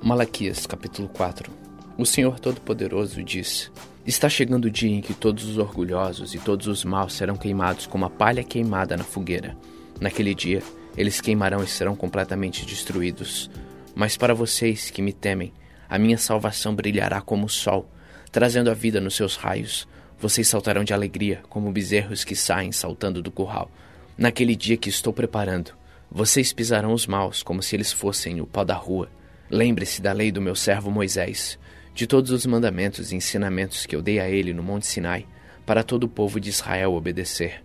Malaquias 0.00 0.64
capítulo 0.64 1.08
4 1.08 1.52
O 1.98 2.06
Senhor 2.06 2.40
Todo-Poderoso 2.40 3.22
diz: 3.22 3.70
Está 4.08 4.26
chegando 4.26 4.64
o 4.64 4.70
dia 4.70 4.88
em 4.88 5.02
que 5.02 5.12
todos 5.12 5.44
os 5.44 5.58
orgulhosos 5.58 6.34
e 6.34 6.38
todos 6.38 6.66
os 6.66 6.82
maus 6.82 7.12
serão 7.12 7.36
queimados 7.36 7.86
como 7.86 8.06
a 8.06 8.10
palha 8.10 8.42
queimada 8.42 8.96
na 8.96 9.04
fogueira. 9.04 9.54
Naquele 10.00 10.34
dia, 10.34 10.62
eles 10.96 11.20
queimarão 11.20 11.62
e 11.62 11.66
serão 11.66 11.94
completamente 11.94 12.64
destruídos. 12.64 13.50
Mas 13.94 14.16
para 14.16 14.32
vocês 14.32 14.88
que 14.88 15.02
me 15.02 15.12
temem, 15.12 15.52
a 15.90 15.98
minha 15.98 16.16
salvação 16.16 16.74
brilhará 16.74 17.20
como 17.20 17.44
o 17.44 17.50
sol, 17.50 17.86
trazendo 18.32 18.70
a 18.70 18.74
vida 18.74 18.98
nos 18.98 19.14
seus 19.14 19.36
raios. 19.36 19.86
Vocês 20.18 20.48
saltarão 20.48 20.84
de 20.84 20.94
alegria, 20.94 21.42
como 21.46 21.70
bezerros 21.70 22.24
que 22.24 22.34
saem 22.34 22.72
saltando 22.72 23.20
do 23.20 23.30
curral. 23.30 23.70
Naquele 24.16 24.56
dia 24.56 24.78
que 24.78 24.88
estou 24.88 25.12
preparando, 25.12 25.72
vocês 26.10 26.50
pisarão 26.50 26.94
os 26.94 27.06
maus 27.06 27.42
como 27.42 27.62
se 27.62 27.76
eles 27.76 27.92
fossem 27.92 28.40
o 28.40 28.46
pó 28.46 28.64
da 28.64 28.74
rua. 28.74 29.10
Lembre-se 29.50 30.00
da 30.00 30.12
lei 30.12 30.32
do 30.32 30.40
meu 30.40 30.54
servo 30.54 30.90
Moisés, 30.90 31.58
de 31.98 32.06
todos 32.06 32.30
os 32.30 32.46
mandamentos 32.46 33.10
e 33.10 33.16
ensinamentos 33.16 33.84
que 33.84 33.96
eu 33.96 34.00
dei 34.00 34.20
a 34.20 34.30
ele 34.30 34.54
no 34.54 34.62
Monte 34.62 34.86
Sinai, 34.86 35.26
para 35.66 35.82
todo 35.82 36.04
o 36.04 36.08
povo 36.08 36.38
de 36.38 36.48
Israel 36.48 36.92
obedecer. 36.92 37.60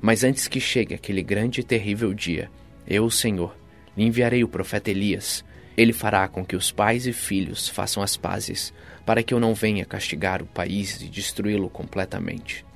Mas 0.00 0.24
antes 0.24 0.48
que 0.48 0.58
chegue 0.58 0.92
aquele 0.92 1.22
grande 1.22 1.60
e 1.60 1.62
terrível 1.62 2.12
dia, 2.12 2.50
eu, 2.84 3.04
o 3.04 3.10
Senhor, 3.12 3.56
lhe 3.96 4.04
enviarei 4.04 4.42
o 4.42 4.48
profeta 4.48 4.90
Elias. 4.90 5.44
Ele 5.76 5.92
fará 5.92 6.26
com 6.26 6.44
que 6.44 6.56
os 6.56 6.72
pais 6.72 7.06
e 7.06 7.12
filhos 7.12 7.68
façam 7.68 8.02
as 8.02 8.16
pazes, 8.16 8.74
para 9.04 9.22
que 9.22 9.32
eu 9.32 9.38
não 9.38 9.54
venha 9.54 9.84
castigar 9.84 10.42
o 10.42 10.46
país 10.46 11.00
e 11.00 11.06
destruí-lo 11.06 11.70
completamente. 11.70 12.66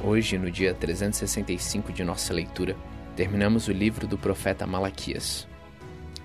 Hoje, 0.00 0.38
no 0.38 0.48
dia 0.48 0.72
365 0.72 1.92
de 1.92 2.04
nossa 2.04 2.32
leitura, 2.32 2.76
terminamos 3.16 3.66
o 3.66 3.72
livro 3.72 4.06
do 4.06 4.18
profeta 4.18 4.66
Malaquias. 4.66 5.48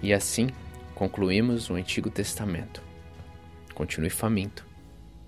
E 0.01 0.13
assim, 0.13 0.49
concluímos 0.93 1.69
o 1.69 1.75
Antigo 1.75 2.09
Testamento. 2.09 2.83
Continue 3.73 4.09
faminto, 4.09 4.67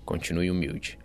continue 0.04 0.50
humilde. 0.50 0.98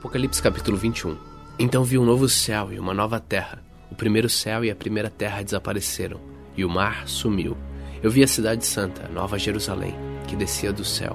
Apocalipse 0.00 0.40
capítulo 0.40 0.78
21 0.78 1.14
Então 1.58 1.84
vi 1.84 1.98
um 1.98 2.06
novo 2.06 2.26
céu 2.26 2.72
e 2.72 2.78
uma 2.78 2.94
nova 2.94 3.20
terra. 3.20 3.62
O 3.90 3.94
primeiro 3.94 4.30
céu 4.30 4.64
e 4.64 4.70
a 4.70 4.74
primeira 4.74 5.10
terra 5.10 5.42
desapareceram, 5.42 6.18
e 6.56 6.64
o 6.64 6.70
mar 6.70 7.06
sumiu. 7.06 7.54
Eu 8.02 8.10
vi 8.10 8.22
a 8.22 8.26
cidade 8.26 8.64
santa, 8.64 9.06
Nova 9.08 9.38
Jerusalém, 9.38 9.94
que 10.26 10.34
descia 10.34 10.72
do 10.72 10.86
céu. 10.86 11.14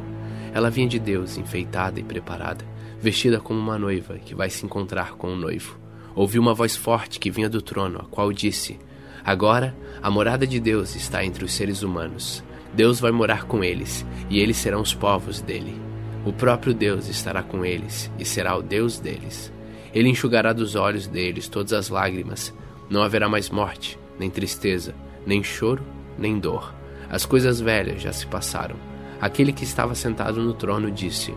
Ela 0.54 0.70
vinha 0.70 0.88
de 0.88 1.00
Deus, 1.00 1.36
enfeitada 1.36 2.00
e 2.00 2.04
preparada, 2.04 2.64
vestida 3.02 3.40
como 3.40 3.60
uma 3.60 3.80
noiva 3.80 4.20
que 4.20 4.36
vai 4.36 4.52
se 4.52 4.64
encontrar 4.64 5.14
com 5.14 5.34
o 5.34 5.36
noivo. 5.36 5.80
Ouvi 6.14 6.38
uma 6.38 6.54
voz 6.54 6.76
forte 6.76 7.20
que 7.20 7.32
vinha 7.32 7.50
do 7.50 7.64
trono, 7.64 8.02
a 8.02 8.06
qual 8.06 8.32
disse: 8.32 8.78
Agora 9.24 9.76
a 10.00 10.12
morada 10.12 10.46
de 10.46 10.60
Deus 10.60 10.96
está 10.96 11.26
entre 11.26 11.44
os 11.44 11.54
seres 11.54 11.82
humanos. 11.82 12.44
Deus 12.72 13.00
vai 13.00 13.12
morar 13.12 13.46
com 13.46 13.64
eles, 13.64 14.06
e 14.30 14.40
eles 14.40 14.58
serão 14.58 14.82
os 14.82 14.94
povos 14.94 15.42
dele. 15.42 15.85
O 16.26 16.34
próprio 16.34 16.74
Deus 16.74 17.08
estará 17.08 17.44
com 17.44 17.64
eles 17.64 18.12
e 18.18 18.26
será 18.26 18.58
o 18.58 18.64
Deus 18.64 18.98
deles. 18.98 19.54
Ele 19.94 20.10
enxugará 20.10 20.52
dos 20.54 20.74
olhos 20.74 21.06
deles 21.06 21.48
todas 21.48 21.72
as 21.72 21.90
lágrimas. 21.90 22.52
Não 22.90 23.04
haverá 23.04 23.30
mais 23.30 23.52
morte, 23.52 24.00
nem 24.20 24.30
tristeza, 24.30 24.96
nem 25.26 25.44
choro, 25.44 25.84
nem 26.18 26.40
dor. 26.40 26.74
As 27.10 27.28
coisas 27.28 27.62
velhas 27.62 28.02
já 28.02 28.12
se 28.12 28.26
passaram. 28.26 28.76
Aquele 29.22 29.54
que 29.54 29.64
estava 29.64 29.94
sentado 29.94 30.42
no 30.42 30.54
trono 30.54 30.90
disse: 30.90 31.32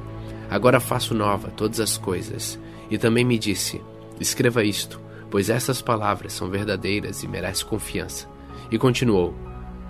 Agora 0.51 0.81
faço 0.81 1.15
nova 1.15 1.51
todas 1.51 1.81
as 1.81 1.99
coisas. 1.99 2.59
E 2.91 2.97
também 2.97 3.25
me 3.25 3.39
disse: 3.39 3.83
Escreva 4.19 4.65
isto, 4.65 4.99
pois 5.31 5.51
essas 5.51 5.83
palavras 5.83 6.33
são 6.33 6.49
verdadeiras 6.49 7.23
e 7.23 7.29
merecem 7.29 7.67
confiança. 7.67 8.27
E 8.71 8.79
continuou: 8.79 9.35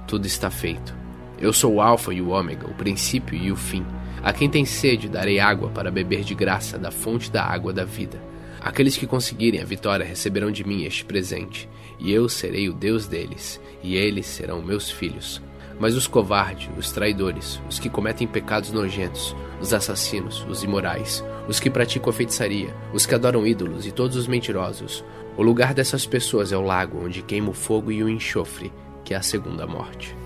Tudo 0.08 0.26
está 0.26 0.50
feito. 0.50 0.92
Eu 1.38 1.52
sou 1.52 1.74
o 1.74 1.80
Alfa 1.80 2.12
e 2.12 2.20
o 2.20 2.30
Ômega, 2.30 2.66
o 2.66 2.74
princípio 2.74 3.38
e 3.38 3.52
o 3.52 3.56
fim. 3.56 3.86
A 4.22 4.32
quem 4.32 4.48
tem 4.48 4.64
sede, 4.64 5.08
darei 5.08 5.38
água 5.38 5.70
para 5.70 5.90
beber 5.90 6.22
de 6.22 6.34
graça 6.34 6.78
da 6.78 6.90
fonte 6.90 7.30
da 7.30 7.44
água 7.44 7.72
da 7.72 7.84
vida. 7.84 8.20
Aqueles 8.60 8.96
que 8.96 9.06
conseguirem 9.06 9.60
a 9.60 9.64
vitória 9.64 10.04
receberão 10.04 10.50
de 10.50 10.64
mim 10.64 10.84
este 10.84 11.04
presente, 11.04 11.68
e 11.98 12.12
eu 12.12 12.28
serei 12.28 12.68
o 12.68 12.72
Deus 12.72 13.06
deles, 13.06 13.60
e 13.82 13.96
eles 13.96 14.26
serão 14.26 14.60
meus 14.60 14.90
filhos. 14.90 15.40
Mas 15.78 15.94
os 15.94 16.08
covardes, 16.08 16.68
os 16.76 16.90
traidores, 16.90 17.60
os 17.68 17.78
que 17.78 17.88
cometem 17.88 18.26
pecados 18.26 18.72
nojentos, 18.72 19.34
os 19.60 19.72
assassinos, 19.72 20.44
os 20.48 20.64
imorais, 20.64 21.24
os 21.46 21.60
que 21.60 21.70
praticam 21.70 22.10
a 22.10 22.12
feitiçaria, 22.12 22.74
os 22.92 23.06
que 23.06 23.14
adoram 23.14 23.46
ídolos 23.46 23.86
e 23.86 23.92
todos 23.92 24.16
os 24.16 24.26
mentirosos, 24.26 25.04
o 25.36 25.42
lugar 25.42 25.72
dessas 25.72 26.04
pessoas 26.04 26.50
é 26.50 26.56
o 26.56 26.62
lago 26.62 27.04
onde 27.04 27.22
queima 27.22 27.50
o 27.50 27.54
fogo 27.54 27.92
e 27.92 28.02
o 28.02 28.08
enxofre, 28.08 28.72
que 29.04 29.14
é 29.14 29.16
a 29.16 29.22
segunda 29.22 29.68
morte. 29.68 30.16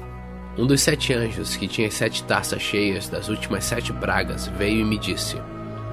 Um 0.56 0.66
dos 0.66 0.82
sete 0.82 1.14
anjos, 1.14 1.56
que 1.56 1.66
tinha 1.66 1.90
sete 1.90 2.22
taças 2.24 2.60
cheias 2.60 3.08
das 3.08 3.30
últimas 3.30 3.64
sete 3.64 3.90
pragas, 3.90 4.48
veio 4.48 4.80
e 4.80 4.84
me 4.84 4.98
disse: 4.98 5.36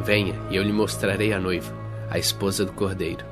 Venha, 0.03 0.35
e 0.51 0.57
eu 0.57 0.63
lhe 0.63 0.73
mostrarei 0.73 1.31
a 1.31 1.39
noiva, 1.39 1.73
a 2.09 2.19
esposa 2.19 2.65
do 2.65 2.73
cordeiro. 2.73 3.23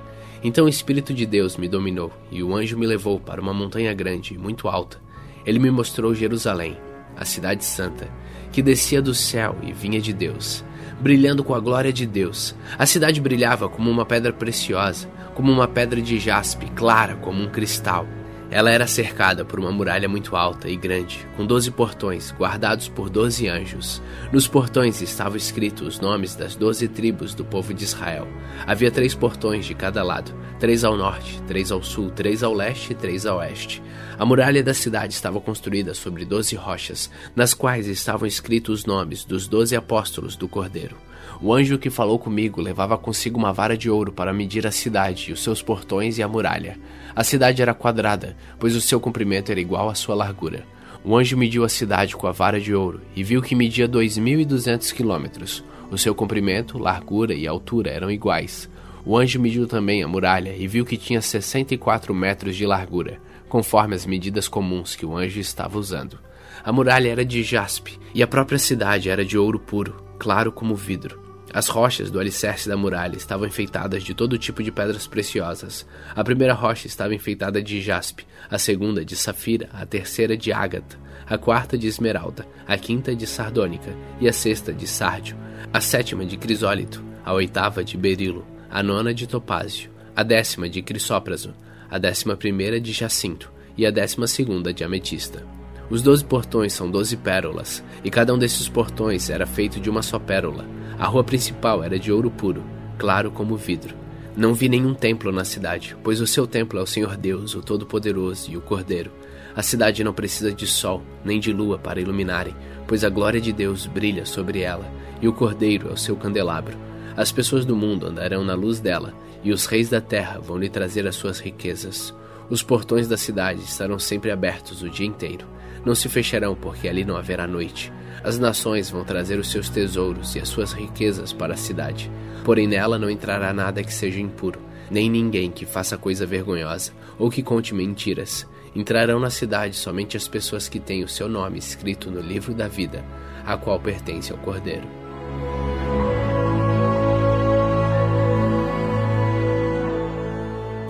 Então 0.41 0.65
o 0.65 0.69
Espírito 0.69 1.13
de 1.13 1.25
Deus 1.25 1.57
me 1.57 1.67
dominou, 1.67 2.13
e 2.31 2.41
o 2.41 2.55
anjo 2.55 2.77
me 2.77 2.87
levou 2.87 3.19
para 3.19 3.41
uma 3.41 3.53
montanha 3.53 3.93
grande 3.93 4.35
e 4.35 4.37
muito 4.37 4.69
alta. 4.69 5.01
Ele 5.45 5.59
me 5.59 5.69
mostrou 5.69 6.15
Jerusalém, 6.15 6.77
a 7.17 7.25
cidade 7.25 7.65
santa, 7.65 8.07
que 8.49 8.61
descia 8.61 9.01
do 9.01 9.13
céu 9.13 9.57
e 9.61 9.73
vinha 9.73 9.99
de 9.99 10.13
Deus, 10.13 10.63
brilhando 11.01 11.43
com 11.43 11.53
a 11.53 11.59
glória 11.59 11.91
de 11.91 12.05
Deus. 12.05 12.55
A 12.79 12.85
cidade 12.85 13.19
brilhava 13.19 13.67
como 13.67 13.91
uma 13.91 14.05
pedra 14.05 14.31
preciosa, 14.31 15.09
como 15.35 15.51
uma 15.51 15.67
pedra 15.67 16.01
de 16.01 16.19
jaspe, 16.19 16.67
clara 16.71 17.15
como 17.15 17.43
um 17.43 17.49
cristal. 17.49 18.07
Ela 18.49 18.71
era 18.71 18.87
cercada 18.87 19.43
por 19.43 19.59
uma 19.59 19.71
muralha 19.71 20.07
muito 20.07 20.35
alta 20.35 20.69
e 20.69 20.77
grande, 20.77 21.27
com 21.35 21.45
doze 21.45 21.69
portões, 21.69 22.31
guardados 22.31 22.87
por 22.87 23.09
doze 23.09 23.49
anjos. 23.49 24.01
Nos 24.31 24.47
portões 24.47 25.01
estavam 25.01 25.35
escritos 25.35 25.95
os 25.95 25.99
nomes 25.99 26.35
das 26.35 26.55
doze 26.55 26.87
tribos 26.87 27.33
do 27.33 27.43
povo 27.43 27.73
de 27.73 27.83
Israel. 27.83 28.27
Havia 28.65 28.89
três 28.89 29.13
portões 29.13 29.65
de 29.65 29.75
cada 29.75 30.01
lado: 30.01 30.33
três 30.59 30.85
ao 30.85 30.95
norte, 30.95 31.41
três 31.43 31.71
ao 31.71 31.83
sul, 31.83 32.09
três 32.09 32.41
ao 32.41 32.53
leste 32.53 32.91
e 32.91 32.95
três 32.95 33.25
ao 33.25 33.39
oeste. 33.39 33.83
A 34.17 34.25
muralha 34.25 34.63
da 34.63 34.73
cidade 34.73 35.13
estava 35.13 35.41
construída 35.41 35.93
sobre 35.93 36.23
doze 36.23 36.55
rochas, 36.55 37.11
nas 37.35 37.53
quais 37.53 37.87
estavam 37.87 38.27
escritos 38.27 38.79
os 38.79 38.85
nomes 38.85 39.25
dos 39.25 39.47
doze 39.47 39.75
apóstolos 39.75 40.35
do 40.35 40.47
Cordeiro. 40.47 41.06
O 41.39 41.53
anjo 41.53 41.77
que 41.77 41.91
falou 41.91 42.17
comigo 42.17 42.59
levava 42.59 42.97
consigo 42.97 43.37
uma 43.37 43.53
vara 43.53 43.77
de 43.77 43.91
ouro 43.91 44.11
para 44.11 44.33
medir 44.33 44.65
a 44.65 44.71
cidade, 44.71 45.31
os 45.31 45.43
seus 45.43 45.61
portões 45.61 46.17
e 46.17 46.23
a 46.23 46.27
muralha. 46.27 46.79
A 47.15 47.23
cidade 47.23 47.61
era 47.61 47.75
quadrada, 47.75 48.35
pois 48.57 48.75
o 48.75 48.81
seu 48.81 48.99
comprimento 48.99 49.51
era 49.51 49.61
igual 49.61 49.87
à 49.87 49.93
sua 49.93 50.15
largura. 50.15 50.65
O 51.03 51.15
anjo 51.15 51.37
mediu 51.37 51.63
a 51.63 51.69
cidade 51.69 52.15
com 52.15 52.25
a 52.25 52.31
vara 52.31 52.59
de 52.59 52.73
ouro 52.73 53.01
e 53.15 53.23
viu 53.23 53.39
que 53.39 53.53
media 53.53 53.87
2.200 53.87 54.91
quilômetros. 54.91 55.63
O 55.91 55.97
seu 55.97 56.15
comprimento, 56.15 56.79
largura 56.79 57.35
e 57.35 57.45
altura 57.45 57.91
eram 57.91 58.09
iguais. 58.09 58.67
O 59.05 59.15
anjo 59.15 59.39
mediu 59.39 59.67
também 59.67 60.01
a 60.01 60.07
muralha 60.07 60.55
e 60.57 60.67
viu 60.67 60.83
que 60.83 60.97
tinha 60.97 61.21
64 61.21 62.15
metros 62.15 62.55
de 62.55 62.65
largura, 62.65 63.21
conforme 63.47 63.95
as 63.95 64.07
medidas 64.07 64.47
comuns 64.47 64.95
que 64.95 65.05
o 65.05 65.15
anjo 65.15 65.39
estava 65.39 65.77
usando. 65.77 66.17
A 66.63 66.71
muralha 66.71 67.09
era 67.09 67.23
de 67.23 67.43
jaspe 67.43 67.99
e 68.13 68.23
a 68.23 68.27
própria 68.27 68.57
cidade 68.57 69.07
era 69.07 69.23
de 69.23 69.37
ouro 69.37 69.59
puro, 69.59 70.03
claro 70.17 70.51
como 70.51 70.75
vidro. 70.75 71.26
As 71.53 71.67
rochas 71.67 72.11
do 72.11 72.19
alicerce 72.19 72.67
da 72.67 72.75
muralha 72.75 73.15
estavam 73.15 73.47
enfeitadas 73.47 74.03
de 74.03 74.13
todo 74.13 74.37
tipo 74.37 74.61
de 74.61 74.71
pedras 74.71 75.07
preciosas. 75.07 75.87
A 76.15 76.23
primeira 76.23 76.53
rocha 76.53 76.87
estava 76.87 77.15
enfeitada 77.15 77.61
de 77.61 77.81
jaspe, 77.81 78.27
a 78.49 78.57
segunda 78.57 79.03
de 79.03 79.15
safira, 79.15 79.69
a 79.73 79.85
terceira 79.85 80.35
de 80.35 80.51
ágata, 80.51 80.97
a 81.25 81.37
quarta 81.37 81.77
de 81.77 81.87
esmeralda, 81.87 82.45
a 82.67 82.77
quinta 82.77 83.15
de 83.15 83.25
sardônica 83.25 83.95
e 84.19 84.27
a 84.27 84.33
sexta 84.33 84.73
de 84.73 84.85
sárdio, 84.85 85.37
a 85.71 85.79
sétima 85.79 86.25
de 86.25 86.37
crisólito, 86.37 87.03
a 87.23 87.33
oitava 87.33 87.83
de 87.83 87.97
berilo, 87.97 88.45
a 88.69 88.83
nona 88.83 89.13
de 89.13 89.25
topázio, 89.25 89.89
a 90.15 90.23
décima 90.23 90.69
de 90.69 90.81
crisópraso, 90.81 91.53
a 91.89 91.97
décima 91.97 92.35
primeira 92.35 92.79
de 92.79 92.91
jacinto 92.91 93.51
e 93.77 93.85
a 93.85 93.91
décima 93.91 94.27
segunda 94.27 94.73
de 94.73 94.83
ametista. 94.83 95.45
Os 95.89 96.01
doze 96.01 96.23
portões 96.23 96.73
são 96.73 96.91
doze 96.91 97.15
pérolas, 97.15 97.81
e 98.03 98.09
cada 98.09 98.33
um 98.33 98.37
desses 98.37 98.67
portões 98.67 99.29
era 99.29 99.45
feito 99.45 99.79
de 99.79 99.89
uma 99.89 100.01
só 100.01 100.19
pérola. 100.19 100.65
A 100.99 101.05
rua 101.05 101.23
principal 101.23 101.83
era 101.83 101.99
de 101.99 102.11
ouro 102.11 102.31
puro, 102.31 102.63
claro 102.97 103.29
como 103.29 103.55
vidro. 103.55 103.95
Não 104.35 104.53
vi 104.53 104.67
nenhum 104.67 104.93
templo 104.93 105.31
na 105.31 105.45
cidade, 105.45 105.95
pois 106.03 106.19
o 106.21 106.27
seu 106.27 106.47
templo 106.47 106.79
é 106.79 106.81
o 106.81 106.87
Senhor 106.87 107.15
Deus, 107.15 107.53
o 107.55 107.61
Todo-Poderoso 107.61 108.51
e 108.51 108.57
o 108.57 108.61
Cordeiro. 108.61 109.11
A 109.55 109.61
cidade 109.61 110.03
não 110.03 110.13
precisa 110.13 110.51
de 110.51 110.65
sol, 110.65 111.03
nem 111.23 111.39
de 111.39 111.53
lua 111.53 111.77
para 111.77 111.99
iluminarem, 111.99 112.55
pois 112.87 113.03
a 113.03 113.09
glória 113.09 113.39
de 113.39 113.51
Deus 113.53 113.85
brilha 113.85 114.25
sobre 114.25 114.61
ela, 114.61 114.91
e 115.21 115.27
o 115.27 115.33
Cordeiro 115.33 115.89
é 115.89 115.93
o 115.93 115.97
seu 115.97 116.15
candelabro. 116.15 116.77
As 117.15 117.31
pessoas 117.31 117.65
do 117.65 117.75
mundo 117.75 118.07
andarão 118.07 118.43
na 118.43 118.53
luz 118.55 118.79
dela, 118.79 119.13
e 119.43 119.51
os 119.51 119.65
reis 119.65 119.89
da 119.89 120.01
terra 120.01 120.39
vão 120.39 120.57
lhe 120.57 120.69
trazer 120.69 121.07
as 121.07 121.15
suas 121.15 121.39
riquezas. 121.39 122.13
Os 122.49 122.63
portões 122.63 123.07
da 123.07 123.17
cidade 123.17 123.61
estarão 123.61 123.99
sempre 123.99 124.31
abertos 124.31 124.81
o 124.81 124.89
dia 124.89 125.05
inteiro. 125.05 125.45
Não 125.85 125.93
se 125.93 126.09
fecharão, 126.09 126.55
porque 126.55 126.87
ali 126.87 127.05
não 127.05 127.17
haverá 127.17 127.45
noite. 127.45 127.91
As 128.23 128.39
nações 128.39 128.89
vão 128.89 129.03
trazer 129.03 129.39
os 129.39 129.49
seus 129.49 129.69
tesouros 129.69 130.35
e 130.35 130.39
as 130.39 130.49
suas 130.49 130.73
riquezas 130.73 131.31
para 131.31 131.53
a 131.53 131.57
cidade. 131.57 132.11
Porém, 132.43 132.67
nela 132.67 132.97
não 132.97 133.09
entrará 133.09 133.53
nada 133.53 133.83
que 133.83 133.93
seja 133.93 134.19
impuro, 134.19 134.59
nem 134.89 135.09
ninguém 135.09 135.51
que 135.51 135.65
faça 135.65 135.97
coisa 135.97 136.25
vergonhosa 136.25 136.91
ou 137.17 137.29
que 137.29 137.43
conte 137.43 137.73
mentiras. 137.73 138.47
Entrarão 138.75 139.19
na 139.19 139.29
cidade 139.29 139.75
somente 139.75 140.17
as 140.17 140.27
pessoas 140.27 140.67
que 140.69 140.79
têm 140.79 141.03
o 141.03 141.07
seu 141.07 141.27
nome 141.27 141.57
escrito 141.57 142.11
no 142.11 142.21
livro 142.21 142.53
da 142.53 142.67
vida, 142.67 143.03
a 143.45 143.57
qual 143.57 143.79
pertence 143.79 144.31
ao 144.31 144.37
Cordeiro. 144.37 144.87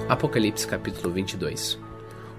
Apocalipse 0.10 0.66
capítulo 0.66 1.14
22 1.14 1.78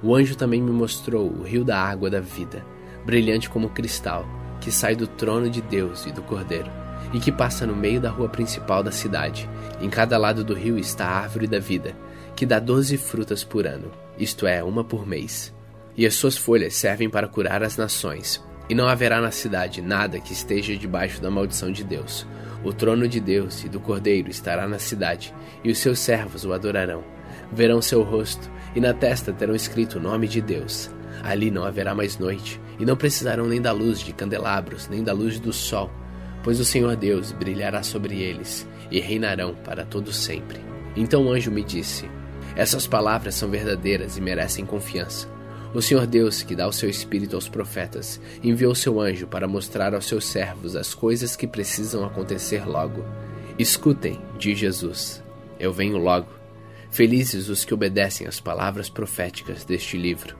O 0.02 0.14
anjo 0.14 0.34
também 0.34 0.60
me 0.60 0.70
mostrou 0.70 1.30
o 1.30 1.42
rio 1.42 1.64
da 1.64 1.78
água 1.78 2.08
da 2.08 2.20
vida, 2.20 2.64
brilhante 3.04 3.50
como 3.50 3.68
cristal, 3.68 4.26
que 4.60 4.70
sai 4.70 4.94
do 4.94 5.06
trono 5.06 5.48
de 5.48 5.60
Deus 5.60 6.06
e 6.06 6.12
do 6.12 6.22
Cordeiro, 6.22 6.70
e 7.12 7.20
que 7.20 7.32
passa 7.32 7.66
no 7.66 7.74
meio 7.74 8.00
da 8.00 8.10
rua 8.10 8.28
principal 8.28 8.82
da 8.82 8.90
cidade. 8.90 9.48
Em 9.80 9.88
cada 9.88 10.18
lado 10.18 10.44
do 10.44 10.54
rio 10.54 10.78
está 10.78 11.06
a 11.06 11.18
árvore 11.20 11.46
da 11.46 11.58
vida, 11.58 11.96
que 12.34 12.46
dá 12.46 12.58
doze 12.58 12.96
frutas 12.96 13.42
por 13.42 13.66
ano, 13.66 13.90
isto 14.18 14.46
é, 14.46 14.62
uma 14.62 14.84
por 14.84 15.06
mês. 15.06 15.54
E 15.96 16.06
as 16.06 16.14
suas 16.14 16.36
folhas 16.36 16.74
servem 16.74 17.10
para 17.10 17.28
curar 17.28 17.62
as 17.62 17.76
nações. 17.76 18.42
E 18.68 18.74
não 18.74 18.86
haverá 18.86 19.20
na 19.20 19.30
cidade 19.30 19.80
nada 19.80 20.20
que 20.20 20.32
esteja 20.32 20.76
debaixo 20.76 21.20
da 21.20 21.30
maldição 21.30 21.72
de 21.72 21.82
Deus. 21.82 22.26
O 22.62 22.72
trono 22.72 23.08
de 23.08 23.18
Deus 23.18 23.64
e 23.64 23.68
do 23.68 23.80
Cordeiro 23.80 24.30
estará 24.30 24.68
na 24.68 24.78
cidade, 24.78 25.34
e 25.64 25.70
os 25.70 25.78
seus 25.78 25.98
servos 25.98 26.44
o 26.44 26.52
adorarão. 26.52 27.02
Verão 27.50 27.80
seu 27.80 28.02
rosto, 28.02 28.50
e 28.74 28.80
na 28.80 28.92
testa 28.92 29.32
terão 29.32 29.54
escrito 29.54 29.98
o 29.98 30.02
nome 30.02 30.28
de 30.28 30.40
Deus. 30.40 30.90
Ali 31.22 31.50
não 31.50 31.64
haverá 31.64 31.94
mais 31.94 32.18
noite, 32.18 32.60
e 32.78 32.84
não 32.84 32.96
precisarão 32.96 33.46
nem 33.46 33.60
da 33.60 33.72
luz 33.72 34.00
de 34.00 34.12
candelabros, 34.12 34.88
nem 34.88 35.02
da 35.02 35.12
luz 35.12 35.38
do 35.40 35.52
sol, 35.52 35.90
pois 36.42 36.60
o 36.60 36.64
Senhor 36.64 36.96
Deus 36.96 37.32
brilhará 37.32 37.82
sobre 37.82 38.20
eles, 38.20 38.66
e 38.90 39.00
reinarão 39.00 39.54
para 39.64 39.84
todo 39.84 40.12
sempre. 40.12 40.60
Então 40.96 41.26
o 41.26 41.32
anjo 41.32 41.50
me 41.50 41.62
disse: 41.62 42.08
Essas 42.56 42.86
palavras 42.86 43.34
são 43.34 43.50
verdadeiras 43.50 44.16
e 44.16 44.20
merecem 44.20 44.64
confiança. 44.64 45.28
O 45.74 45.82
Senhor 45.82 46.06
Deus, 46.06 46.42
que 46.42 46.56
dá 46.56 46.66
o 46.66 46.72
seu 46.72 46.88
espírito 46.88 47.36
aos 47.36 47.48
profetas, 47.48 48.18
enviou 48.42 48.74
seu 48.74 48.98
anjo 49.00 49.26
para 49.26 49.46
mostrar 49.46 49.94
aos 49.94 50.06
seus 50.06 50.24
servos 50.24 50.74
as 50.74 50.94
coisas 50.94 51.36
que 51.36 51.46
precisam 51.46 52.04
acontecer 52.04 52.66
logo. 52.66 53.04
Escutem, 53.58 54.18
diz 54.38 54.58
Jesus: 54.58 55.22
Eu 55.58 55.72
venho 55.72 55.98
logo. 55.98 56.38
Felizes 56.90 57.50
os 57.50 57.66
que 57.66 57.74
obedecem 57.74 58.26
às 58.26 58.40
palavras 58.40 58.88
proféticas 58.88 59.62
deste 59.62 59.98
livro. 59.98 60.38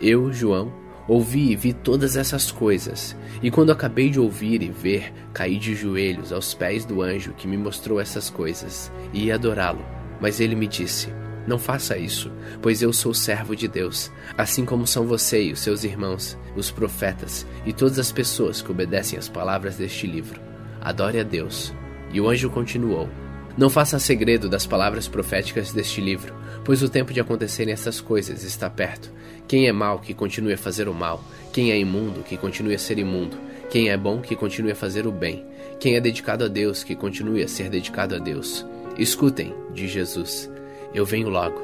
Eu, 0.00 0.32
João, 0.32 0.72
ouvi 1.08 1.52
e 1.52 1.56
vi 1.56 1.72
todas 1.72 2.16
essas 2.16 2.50
coisas, 2.50 3.16
e 3.42 3.50
quando 3.50 3.72
acabei 3.72 4.10
de 4.10 4.20
ouvir 4.20 4.62
e 4.62 4.70
ver, 4.70 5.12
caí 5.32 5.58
de 5.58 5.74
joelhos 5.74 6.32
aos 6.32 6.54
pés 6.54 6.84
do 6.84 7.02
anjo 7.02 7.32
que 7.32 7.48
me 7.48 7.56
mostrou 7.56 8.00
essas 8.00 8.30
coisas, 8.30 8.92
e 9.12 9.24
ia 9.24 9.34
adorá-lo. 9.34 9.84
Mas 10.20 10.40
ele 10.40 10.54
me 10.54 10.68
disse: 10.68 11.08
não 11.46 11.58
faça 11.58 11.98
isso, 11.98 12.30
pois 12.60 12.82
eu 12.82 12.92
sou 12.92 13.12
servo 13.12 13.56
de 13.56 13.66
Deus, 13.66 14.12
assim 14.38 14.64
como 14.64 14.86
são 14.86 15.06
você 15.06 15.42
e 15.42 15.52
os 15.52 15.58
seus 15.58 15.82
irmãos, 15.82 16.38
os 16.54 16.70
profetas 16.70 17.44
e 17.66 17.72
todas 17.72 17.98
as 17.98 18.12
pessoas 18.12 18.62
que 18.62 18.70
obedecem 18.70 19.18
às 19.18 19.28
palavras 19.28 19.76
deste 19.76 20.06
livro. 20.06 20.40
Adore 20.80 21.18
a 21.18 21.24
Deus. 21.24 21.74
E 22.12 22.20
o 22.20 22.28
anjo 22.28 22.48
continuou: 22.48 23.08
Não 23.56 23.68
faça 23.68 23.98
segredo 23.98 24.48
das 24.48 24.66
palavras 24.66 25.06
proféticas 25.06 25.72
deste 25.72 26.00
livro, 26.00 26.34
pois 26.64 26.82
o 26.82 26.88
tempo 26.88 27.12
de 27.12 27.20
acontecerem 27.20 27.72
essas 27.72 28.00
coisas 28.00 28.44
está 28.44 28.70
perto. 28.70 29.12
Quem 29.46 29.68
é 29.68 29.72
mau, 29.72 29.98
que 29.98 30.14
continue 30.14 30.54
a 30.54 30.58
fazer 30.58 30.88
o 30.88 30.94
mal. 30.94 31.22
Quem 31.52 31.70
é 31.70 31.78
imundo, 31.78 32.22
que 32.22 32.38
continue 32.38 32.74
a 32.74 32.78
ser 32.78 32.98
imundo. 32.98 33.36
Quem 33.68 33.90
é 33.90 33.96
bom, 33.96 34.20
que 34.20 34.34
continue 34.34 34.72
a 34.72 34.76
fazer 34.76 35.06
o 35.06 35.12
bem. 35.12 35.44
Quem 35.78 35.96
é 35.96 36.00
dedicado 36.00 36.44
a 36.44 36.48
Deus, 36.48 36.82
que 36.82 36.96
continue 36.96 37.42
a 37.42 37.48
ser 37.48 37.68
dedicado 37.68 38.14
a 38.14 38.18
Deus. 38.18 38.64
Escutem, 38.98 39.54
diz 39.74 39.90
Jesus. 39.90 40.50
Eu 40.94 41.04
venho 41.04 41.28
logo. 41.28 41.60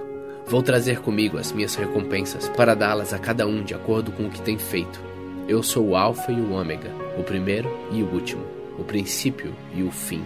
Vou 0.47 0.63
trazer 0.63 1.01
comigo 1.01 1.39
as 1.39 1.53
minhas 1.53 1.75
recompensas 1.75 2.49
para 2.51 2.75
dá-las 2.75 3.15
a 3.15 3.19
cada 3.19 3.47
um 3.47 3.63
de 3.63 3.75
acordo 3.75 4.13
com 4.13 4.25
o 4.25 4.31
que 4.31 4.43
tem 4.43 4.59
feito. 4.59 5.01
Eu 5.47 5.63
sou 5.63 5.89
o 5.89 5.97
Alfa 5.97 6.33
e 6.33 6.41
o 6.41 6.53
Ômega, 6.53 6.91
o 7.19 7.23
primeiro 7.23 7.71
e 7.93 8.03
o 8.03 8.11
último, 8.11 8.45
o 8.79 8.85
princípio 8.85 9.55
e 9.75 9.83
o 9.83 9.91
fim. 9.91 10.23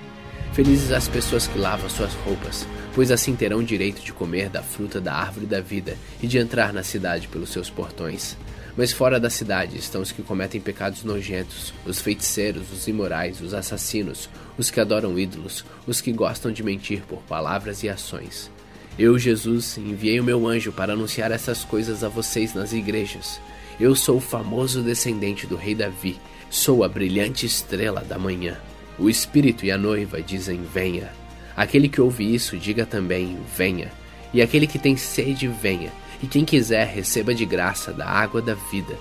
Felizes 0.53 0.93
as 0.93 1.09
pessoas 1.09 1.47
que 1.47 1.59
lavam 1.59 1.89
suas 1.89 2.13
roupas, 2.13 2.69
pois 2.95 3.11
assim 3.11 3.35
terão 3.35 3.65
direito 3.65 4.03
de 4.03 4.13
comer 4.13 4.51
da 4.51 4.63
fruta 4.63 5.01
da 5.01 5.15
árvore 5.15 5.47
da 5.47 5.63
vida 5.63 5.97
e 6.23 6.27
de 6.27 6.37
entrar 6.37 6.75
na 6.75 6.83
cidade 6.83 7.27
pelos 7.27 7.49
seus 7.49 7.71
portões. 7.71 8.37
Mas 8.77 8.93
fora 8.93 9.19
da 9.19 9.31
cidade 9.31 9.79
estão 9.79 10.03
os 10.03 10.13
que 10.13 10.23
cometem 10.23 10.61
pecados 10.61 11.05
nojentos, 11.05 11.73
os 11.87 12.03
feiticeiros, 12.03 12.71
os 12.71 12.87
imorais, 12.87 13.41
os 13.41 13.55
assassinos, 13.55 14.29
os 14.59 14.71
que 14.71 14.79
adoram 14.79 15.19
ídolos, 15.19 15.65
os 15.87 16.03
que 16.03 16.13
gostam 16.13 16.53
de 16.53 16.63
mentir 16.63 17.01
por 17.09 17.23
palavras 17.23 17.83
e 17.83 17.89
ações. 17.89 18.51
Eu, 18.99 19.19
Jesus, 19.19 19.79
enviei 19.79 20.21
o 20.21 20.25
meu 20.25 20.47
anjo 20.47 20.71
para 20.71 20.93
anunciar 20.93 21.33
essas 21.33 21.65
coisas 21.65 22.05
a 22.05 22.11
vocês 22.11 22.53
nas 22.53 22.75
igrejas. 22.75 23.41
Eu 23.81 23.95
sou 23.95 24.19
o 24.19 24.21
famoso 24.21 24.83
descendente 24.83 25.47
do 25.47 25.57
rei 25.57 25.75
Davi, 25.75 26.21
sou 26.51 26.85
a 26.85 26.89
brilhante 26.91 27.47
estrela 27.47 28.03
da 28.03 28.19
manhã. 28.19 28.59
O 28.99 29.09
Espírito 29.09 29.65
e 29.65 29.71
a 29.71 29.79
noiva 29.79 30.21
dizem: 30.23 30.63
Venha. 30.63 31.11
Aquele 31.57 31.89
que 31.89 32.01
ouve 32.01 32.35
isso, 32.35 32.57
diga 32.57 32.85
também: 32.85 33.39
Venha. 33.57 33.91
E 34.33 34.41
aquele 34.41 34.67
que 34.67 34.79
tem 34.79 34.97
sede, 34.97 35.47
venha. 35.47 35.93
E 36.23 36.27
quem 36.27 36.45
quiser, 36.45 36.87
receba 36.87 37.35
de 37.35 37.45
graça 37.45 37.93
da 37.93 38.07
água 38.07 38.41
da 38.41 38.55
vida. 38.55 38.97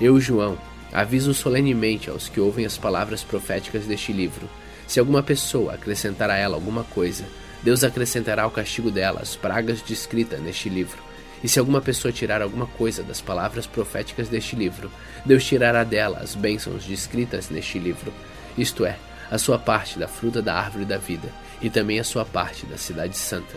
Eu, 0.00 0.20
João, 0.20 0.58
aviso 0.92 1.34
solenemente 1.34 2.08
aos 2.08 2.28
que 2.28 2.40
ouvem 2.40 2.64
as 2.64 2.78
palavras 2.78 3.24
proféticas 3.24 3.84
deste 3.86 4.12
livro: 4.12 4.48
se 4.86 5.00
alguma 5.00 5.22
pessoa 5.22 5.74
acrescentar 5.74 6.30
a 6.30 6.36
ela 6.36 6.54
alguma 6.54 6.84
coisa, 6.84 7.24
Deus 7.62 7.84
acrescentará 7.84 8.44
ao 8.44 8.50
castigo 8.50 8.90
dela 8.90 9.20
as 9.20 9.36
pragas 9.36 9.82
descritas 9.82 10.40
neste 10.40 10.68
livro. 10.68 10.98
E 11.42 11.48
se 11.48 11.58
alguma 11.58 11.80
pessoa 11.80 12.12
tirar 12.12 12.42
alguma 12.42 12.66
coisa 12.66 13.02
das 13.02 13.20
palavras 13.20 13.66
proféticas 13.66 14.28
deste 14.28 14.54
livro, 14.54 14.90
Deus 15.24 15.44
tirará 15.44 15.84
dela 15.84 16.18
as 16.18 16.34
bênçãos 16.34 16.84
descritas 16.84 17.48
neste 17.48 17.78
livro, 17.78 18.12
isto 18.58 18.84
é, 18.84 18.98
a 19.30 19.38
sua 19.38 19.58
parte 19.58 19.98
da 19.98 20.08
fruta 20.08 20.42
da 20.42 20.54
árvore 20.54 20.84
da 20.84 20.98
vida, 20.98 21.28
e 21.62 21.70
também 21.70 22.00
a 22.00 22.04
sua 22.04 22.24
parte 22.24 22.66
da 22.66 22.76
cidade 22.76 23.16
santa. 23.16 23.56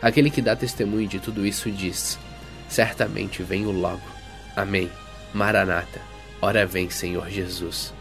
Aquele 0.00 0.30
que 0.30 0.40
dá 0.40 0.54
testemunho 0.54 1.08
de 1.08 1.18
tudo 1.18 1.44
isso 1.44 1.70
diz: 1.70 2.18
Certamente 2.68 3.42
venho 3.42 3.70
logo. 3.70 4.02
Amém. 4.54 4.90
Maranata, 5.34 6.00
ora 6.40 6.66
vem, 6.66 6.88
Senhor 6.88 7.28
Jesus. 7.28 7.92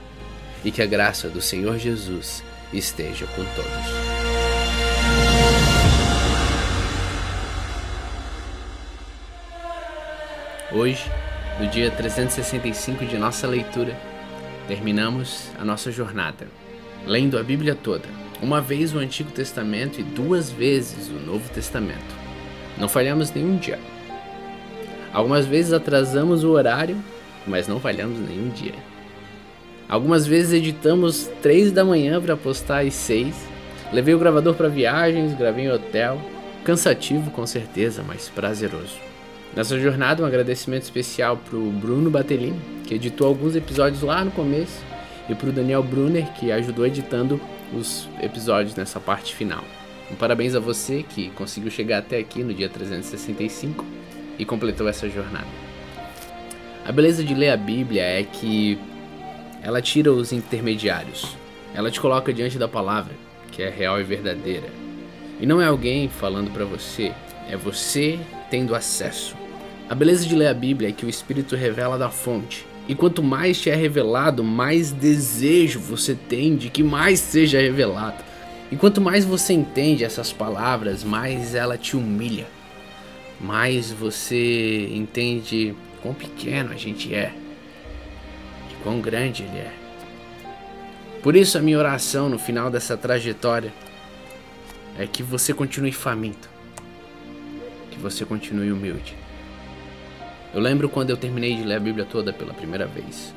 E 0.63 0.71
que 0.71 0.81
a 0.81 0.85
graça 0.85 1.29
do 1.29 1.41
Senhor 1.41 1.77
Jesus 1.77 2.43
esteja 2.73 3.25
com 3.27 3.43
todos. 3.55 4.27
Hoje, 10.71 11.09
no 11.59 11.67
dia 11.67 11.89
365 11.89 13.05
de 13.05 13.17
nossa 13.17 13.47
leitura, 13.47 13.97
terminamos 14.67 15.49
a 15.57 15.63
nossa 15.63 15.91
jornada, 15.91 16.47
lendo 17.07 17.39
a 17.39 17.43
Bíblia 17.43 17.73
toda, 17.73 18.03
uma 18.41 18.61
vez 18.61 18.93
o 18.93 18.99
Antigo 18.99 19.31
Testamento 19.31 19.99
e 19.99 20.03
duas 20.03 20.51
vezes 20.51 21.07
o 21.07 21.25
Novo 21.25 21.49
Testamento. 21.49 22.15
Não 22.77 22.89
falhamos 22.89 23.31
nenhum 23.33 23.57
dia. 23.57 23.79
Algumas 25.13 25.45
vezes 25.45 25.71
atrasamos 25.73 26.43
o 26.43 26.51
horário, 26.51 26.97
mas 27.47 27.67
não 27.67 27.79
falhamos 27.79 28.19
nenhum 28.19 28.49
dia. 28.49 28.75
Algumas 29.89 30.27
vezes 30.27 30.51
editamos 30.51 31.29
três 31.41 31.71
da 31.71 31.85
manhã 31.85 32.21
para 32.21 32.35
postar 32.35 32.85
às 32.85 32.93
seis. 32.93 33.35
Levei 33.91 34.13
o 34.13 34.19
gravador 34.19 34.53
para 34.53 34.67
viagens, 34.67 35.33
gravei 35.33 35.65
em 35.65 35.71
hotel. 35.71 36.21
Cansativo 36.65 37.31
com 37.31 37.47
certeza, 37.47 38.03
mas 38.05 38.27
prazeroso. 38.27 38.97
Nessa 39.55 39.79
jornada, 39.79 40.21
um 40.21 40.25
agradecimento 40.25 40.83
especial 40.83 41.37
para 41.37 41.57
o 41.57 41.71
Bruno 41.71 42.11
Batelin, 42.11 42.59
que 42.85 42.93
editou 42.93 43.27
alguns 43.27 43.55
episódios 43.55 44.03
lá 44.03 44.23
no 44.25 44.31
começo, 44.31 44.83
e 45.29 45.35
para 45.35 45.49
o 45.49 45.51
Daniel 45.51 45.83
Brunner, 45.83 46.31
que 46.33 46.51
ajudou 46.51 46.85
editando 46.85 47.39
os 47.73 48.07
episódios 48.21 48.75
nessa 48.75 48.99
parte 48.99 49.35
final. 49.35 49.63
Um 50.11 50.15
parabéns 50.15 50.55
a 50.55 50.59
você 50.59 51.03
que 51.03 51.29
conseguiu 51.31 51.69
chegar 51.69 51.99
até 51.99 52.17
aqui 52.17 52.43
no 52.43 52.53
dia 52.53 52.69
365 52.69 53.85
e 54.39 54.45
completou 54.45 54.87
essa 54.87 55.09
jornada. 55.09 55.47
A 56.85 56.91
beleza 56.91 57.23
de 57.23 57.33
ler 57.33 57.49
a 57.49 57.57
Bíblia 57.57 58.01
é 58.01 58.23
que 58.23 58.79
ela 59.61 59.81
tira 59.81 60.11
os 60.11 60.31
intermediários. 60.31 61.35
Ela 61.73 61.91
te 61.91 61.99
coloca 61.99 62.33
diante 62.33 62.57
da 62.57 62.67
palavra, 62.67 63.13
que 63.51 63.61
é 63.61 63.69
real 63.69 63.99
e 63.99 64.03
verdadeira. 64.03 64.67
E 65.39 65.45
não 65.45 65.61
é 65.61 65.65
alguém 65.65 66.07
falando 66.07 66.51
para 66.51 66.63
você, 66.63 67.11
é 67.49 67.57
você 67.57 68.17
tendo 68.49 68.73
acesso. 68.73 69.35
A 69.89 69.93
beleza 69.93 70.25
de 70.25 70.35
ler 70.35 70.47
a 70.47 70.53
Bíblia 70.53 70.89
é 70.89 70.93
que 70.93 71.05
o 71.05 71.09
Espírito 71.09 71.55
revela 71.55 71.97
da 71.97 72.09
fonte. 72.09 72.65
E 72.87 72.95
quanto 72.95 73.21
mais 73.21 73.59
te 73.59 73.69
é 73.69 73.75
revelado, 73.75 74.43
mais 74.43 74.91
desejo 74.91 75.79
você 75.79 76.15
tem 76.15 76.55
de 76.55 76.69
que 76.69 76.81
mais 76.81 77.19
seja 77.19 77.59
revelado. 77.59 78.23
E 78.71 78.77
quanto 78.77 79.01
mais 79.01 79.25
você 79.25 79.53
entende 79.53 80.05
essas 80.05 80.31
palavras, 80.31 81.03
mais 81.03 81.53
ela 81.53 81.77
te 81.77 81.97
humilha. 81.97 82.47
Mais 83.41 83.91
você 83.91 84.89
entende 84.93 85.75
quão 86.01 86.13
pequeno 86.13 86.71
a 86.71 86.77
gente 86.77 87.13
é 87.13 87.33
e 88.71 88.83
quão 88.83 89.01
grande 89.01 89.43
ele 89.43 89.57
é. 89.57 89.73
Por 91.21 91.35
isso 91.35 91.57
a 91.57 91.61
minha 91.61 91.77
oração 91.77 92.29
no 92.29 92.39
final 92.39 92.69
dessa 92.69 92.95
trajetória 92.95 93.73
é 94.97 95.05
que 95.05 95.21
você 95.21 95.53
continue 95.53 95.91
faminto, 95.91 96.49
que 97.91 97.99
você 97.99 98.23
continue 98.23 98.71
humilde 98.71 99.26
eu 100.53 100.59
lembro 100.59 100.89
quando 100.89 101.09
eu 101.09 101.17
terminei 101.17 101.55
de 101.55 101.63
ler 101.63 101.75
a 101.75 101.79
Bíblia 101.79 102.05
toda 102.05 102.33
pela 102.33 102.53
primeira 102.53 102.85
vez. 102.85 103.33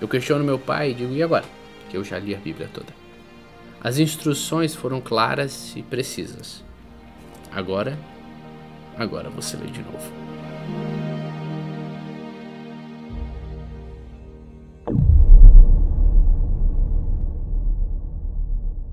Eu 0.00 0.08
questiono 0.08 0.44
meu 0.44 0.58
pai 0.58 0.90
e 0.90 0.94
digo: 0.94 1.14
e 1.14 1.22
agora? 1.22 1.44
Que 1.88 1.96
eu 1.96 2.04
já 2.04 2.18
li 2.18 2.34
a 2.34 2.38
Bíblia 2.38 2.68
toda. 2.72 2.92
As 3.80 3.98
instruções 3.98 4.74
foram 4.74 5.00
claras 5.00 5.74
e 5.76 5.82
precisas. 5.82 6.64
Agora, 7.50 7.98
agora 8.96 9.28
você 9.28 9.56
lê 9.56 9.66
de 9.66 9.82
novo. 9.82 11.01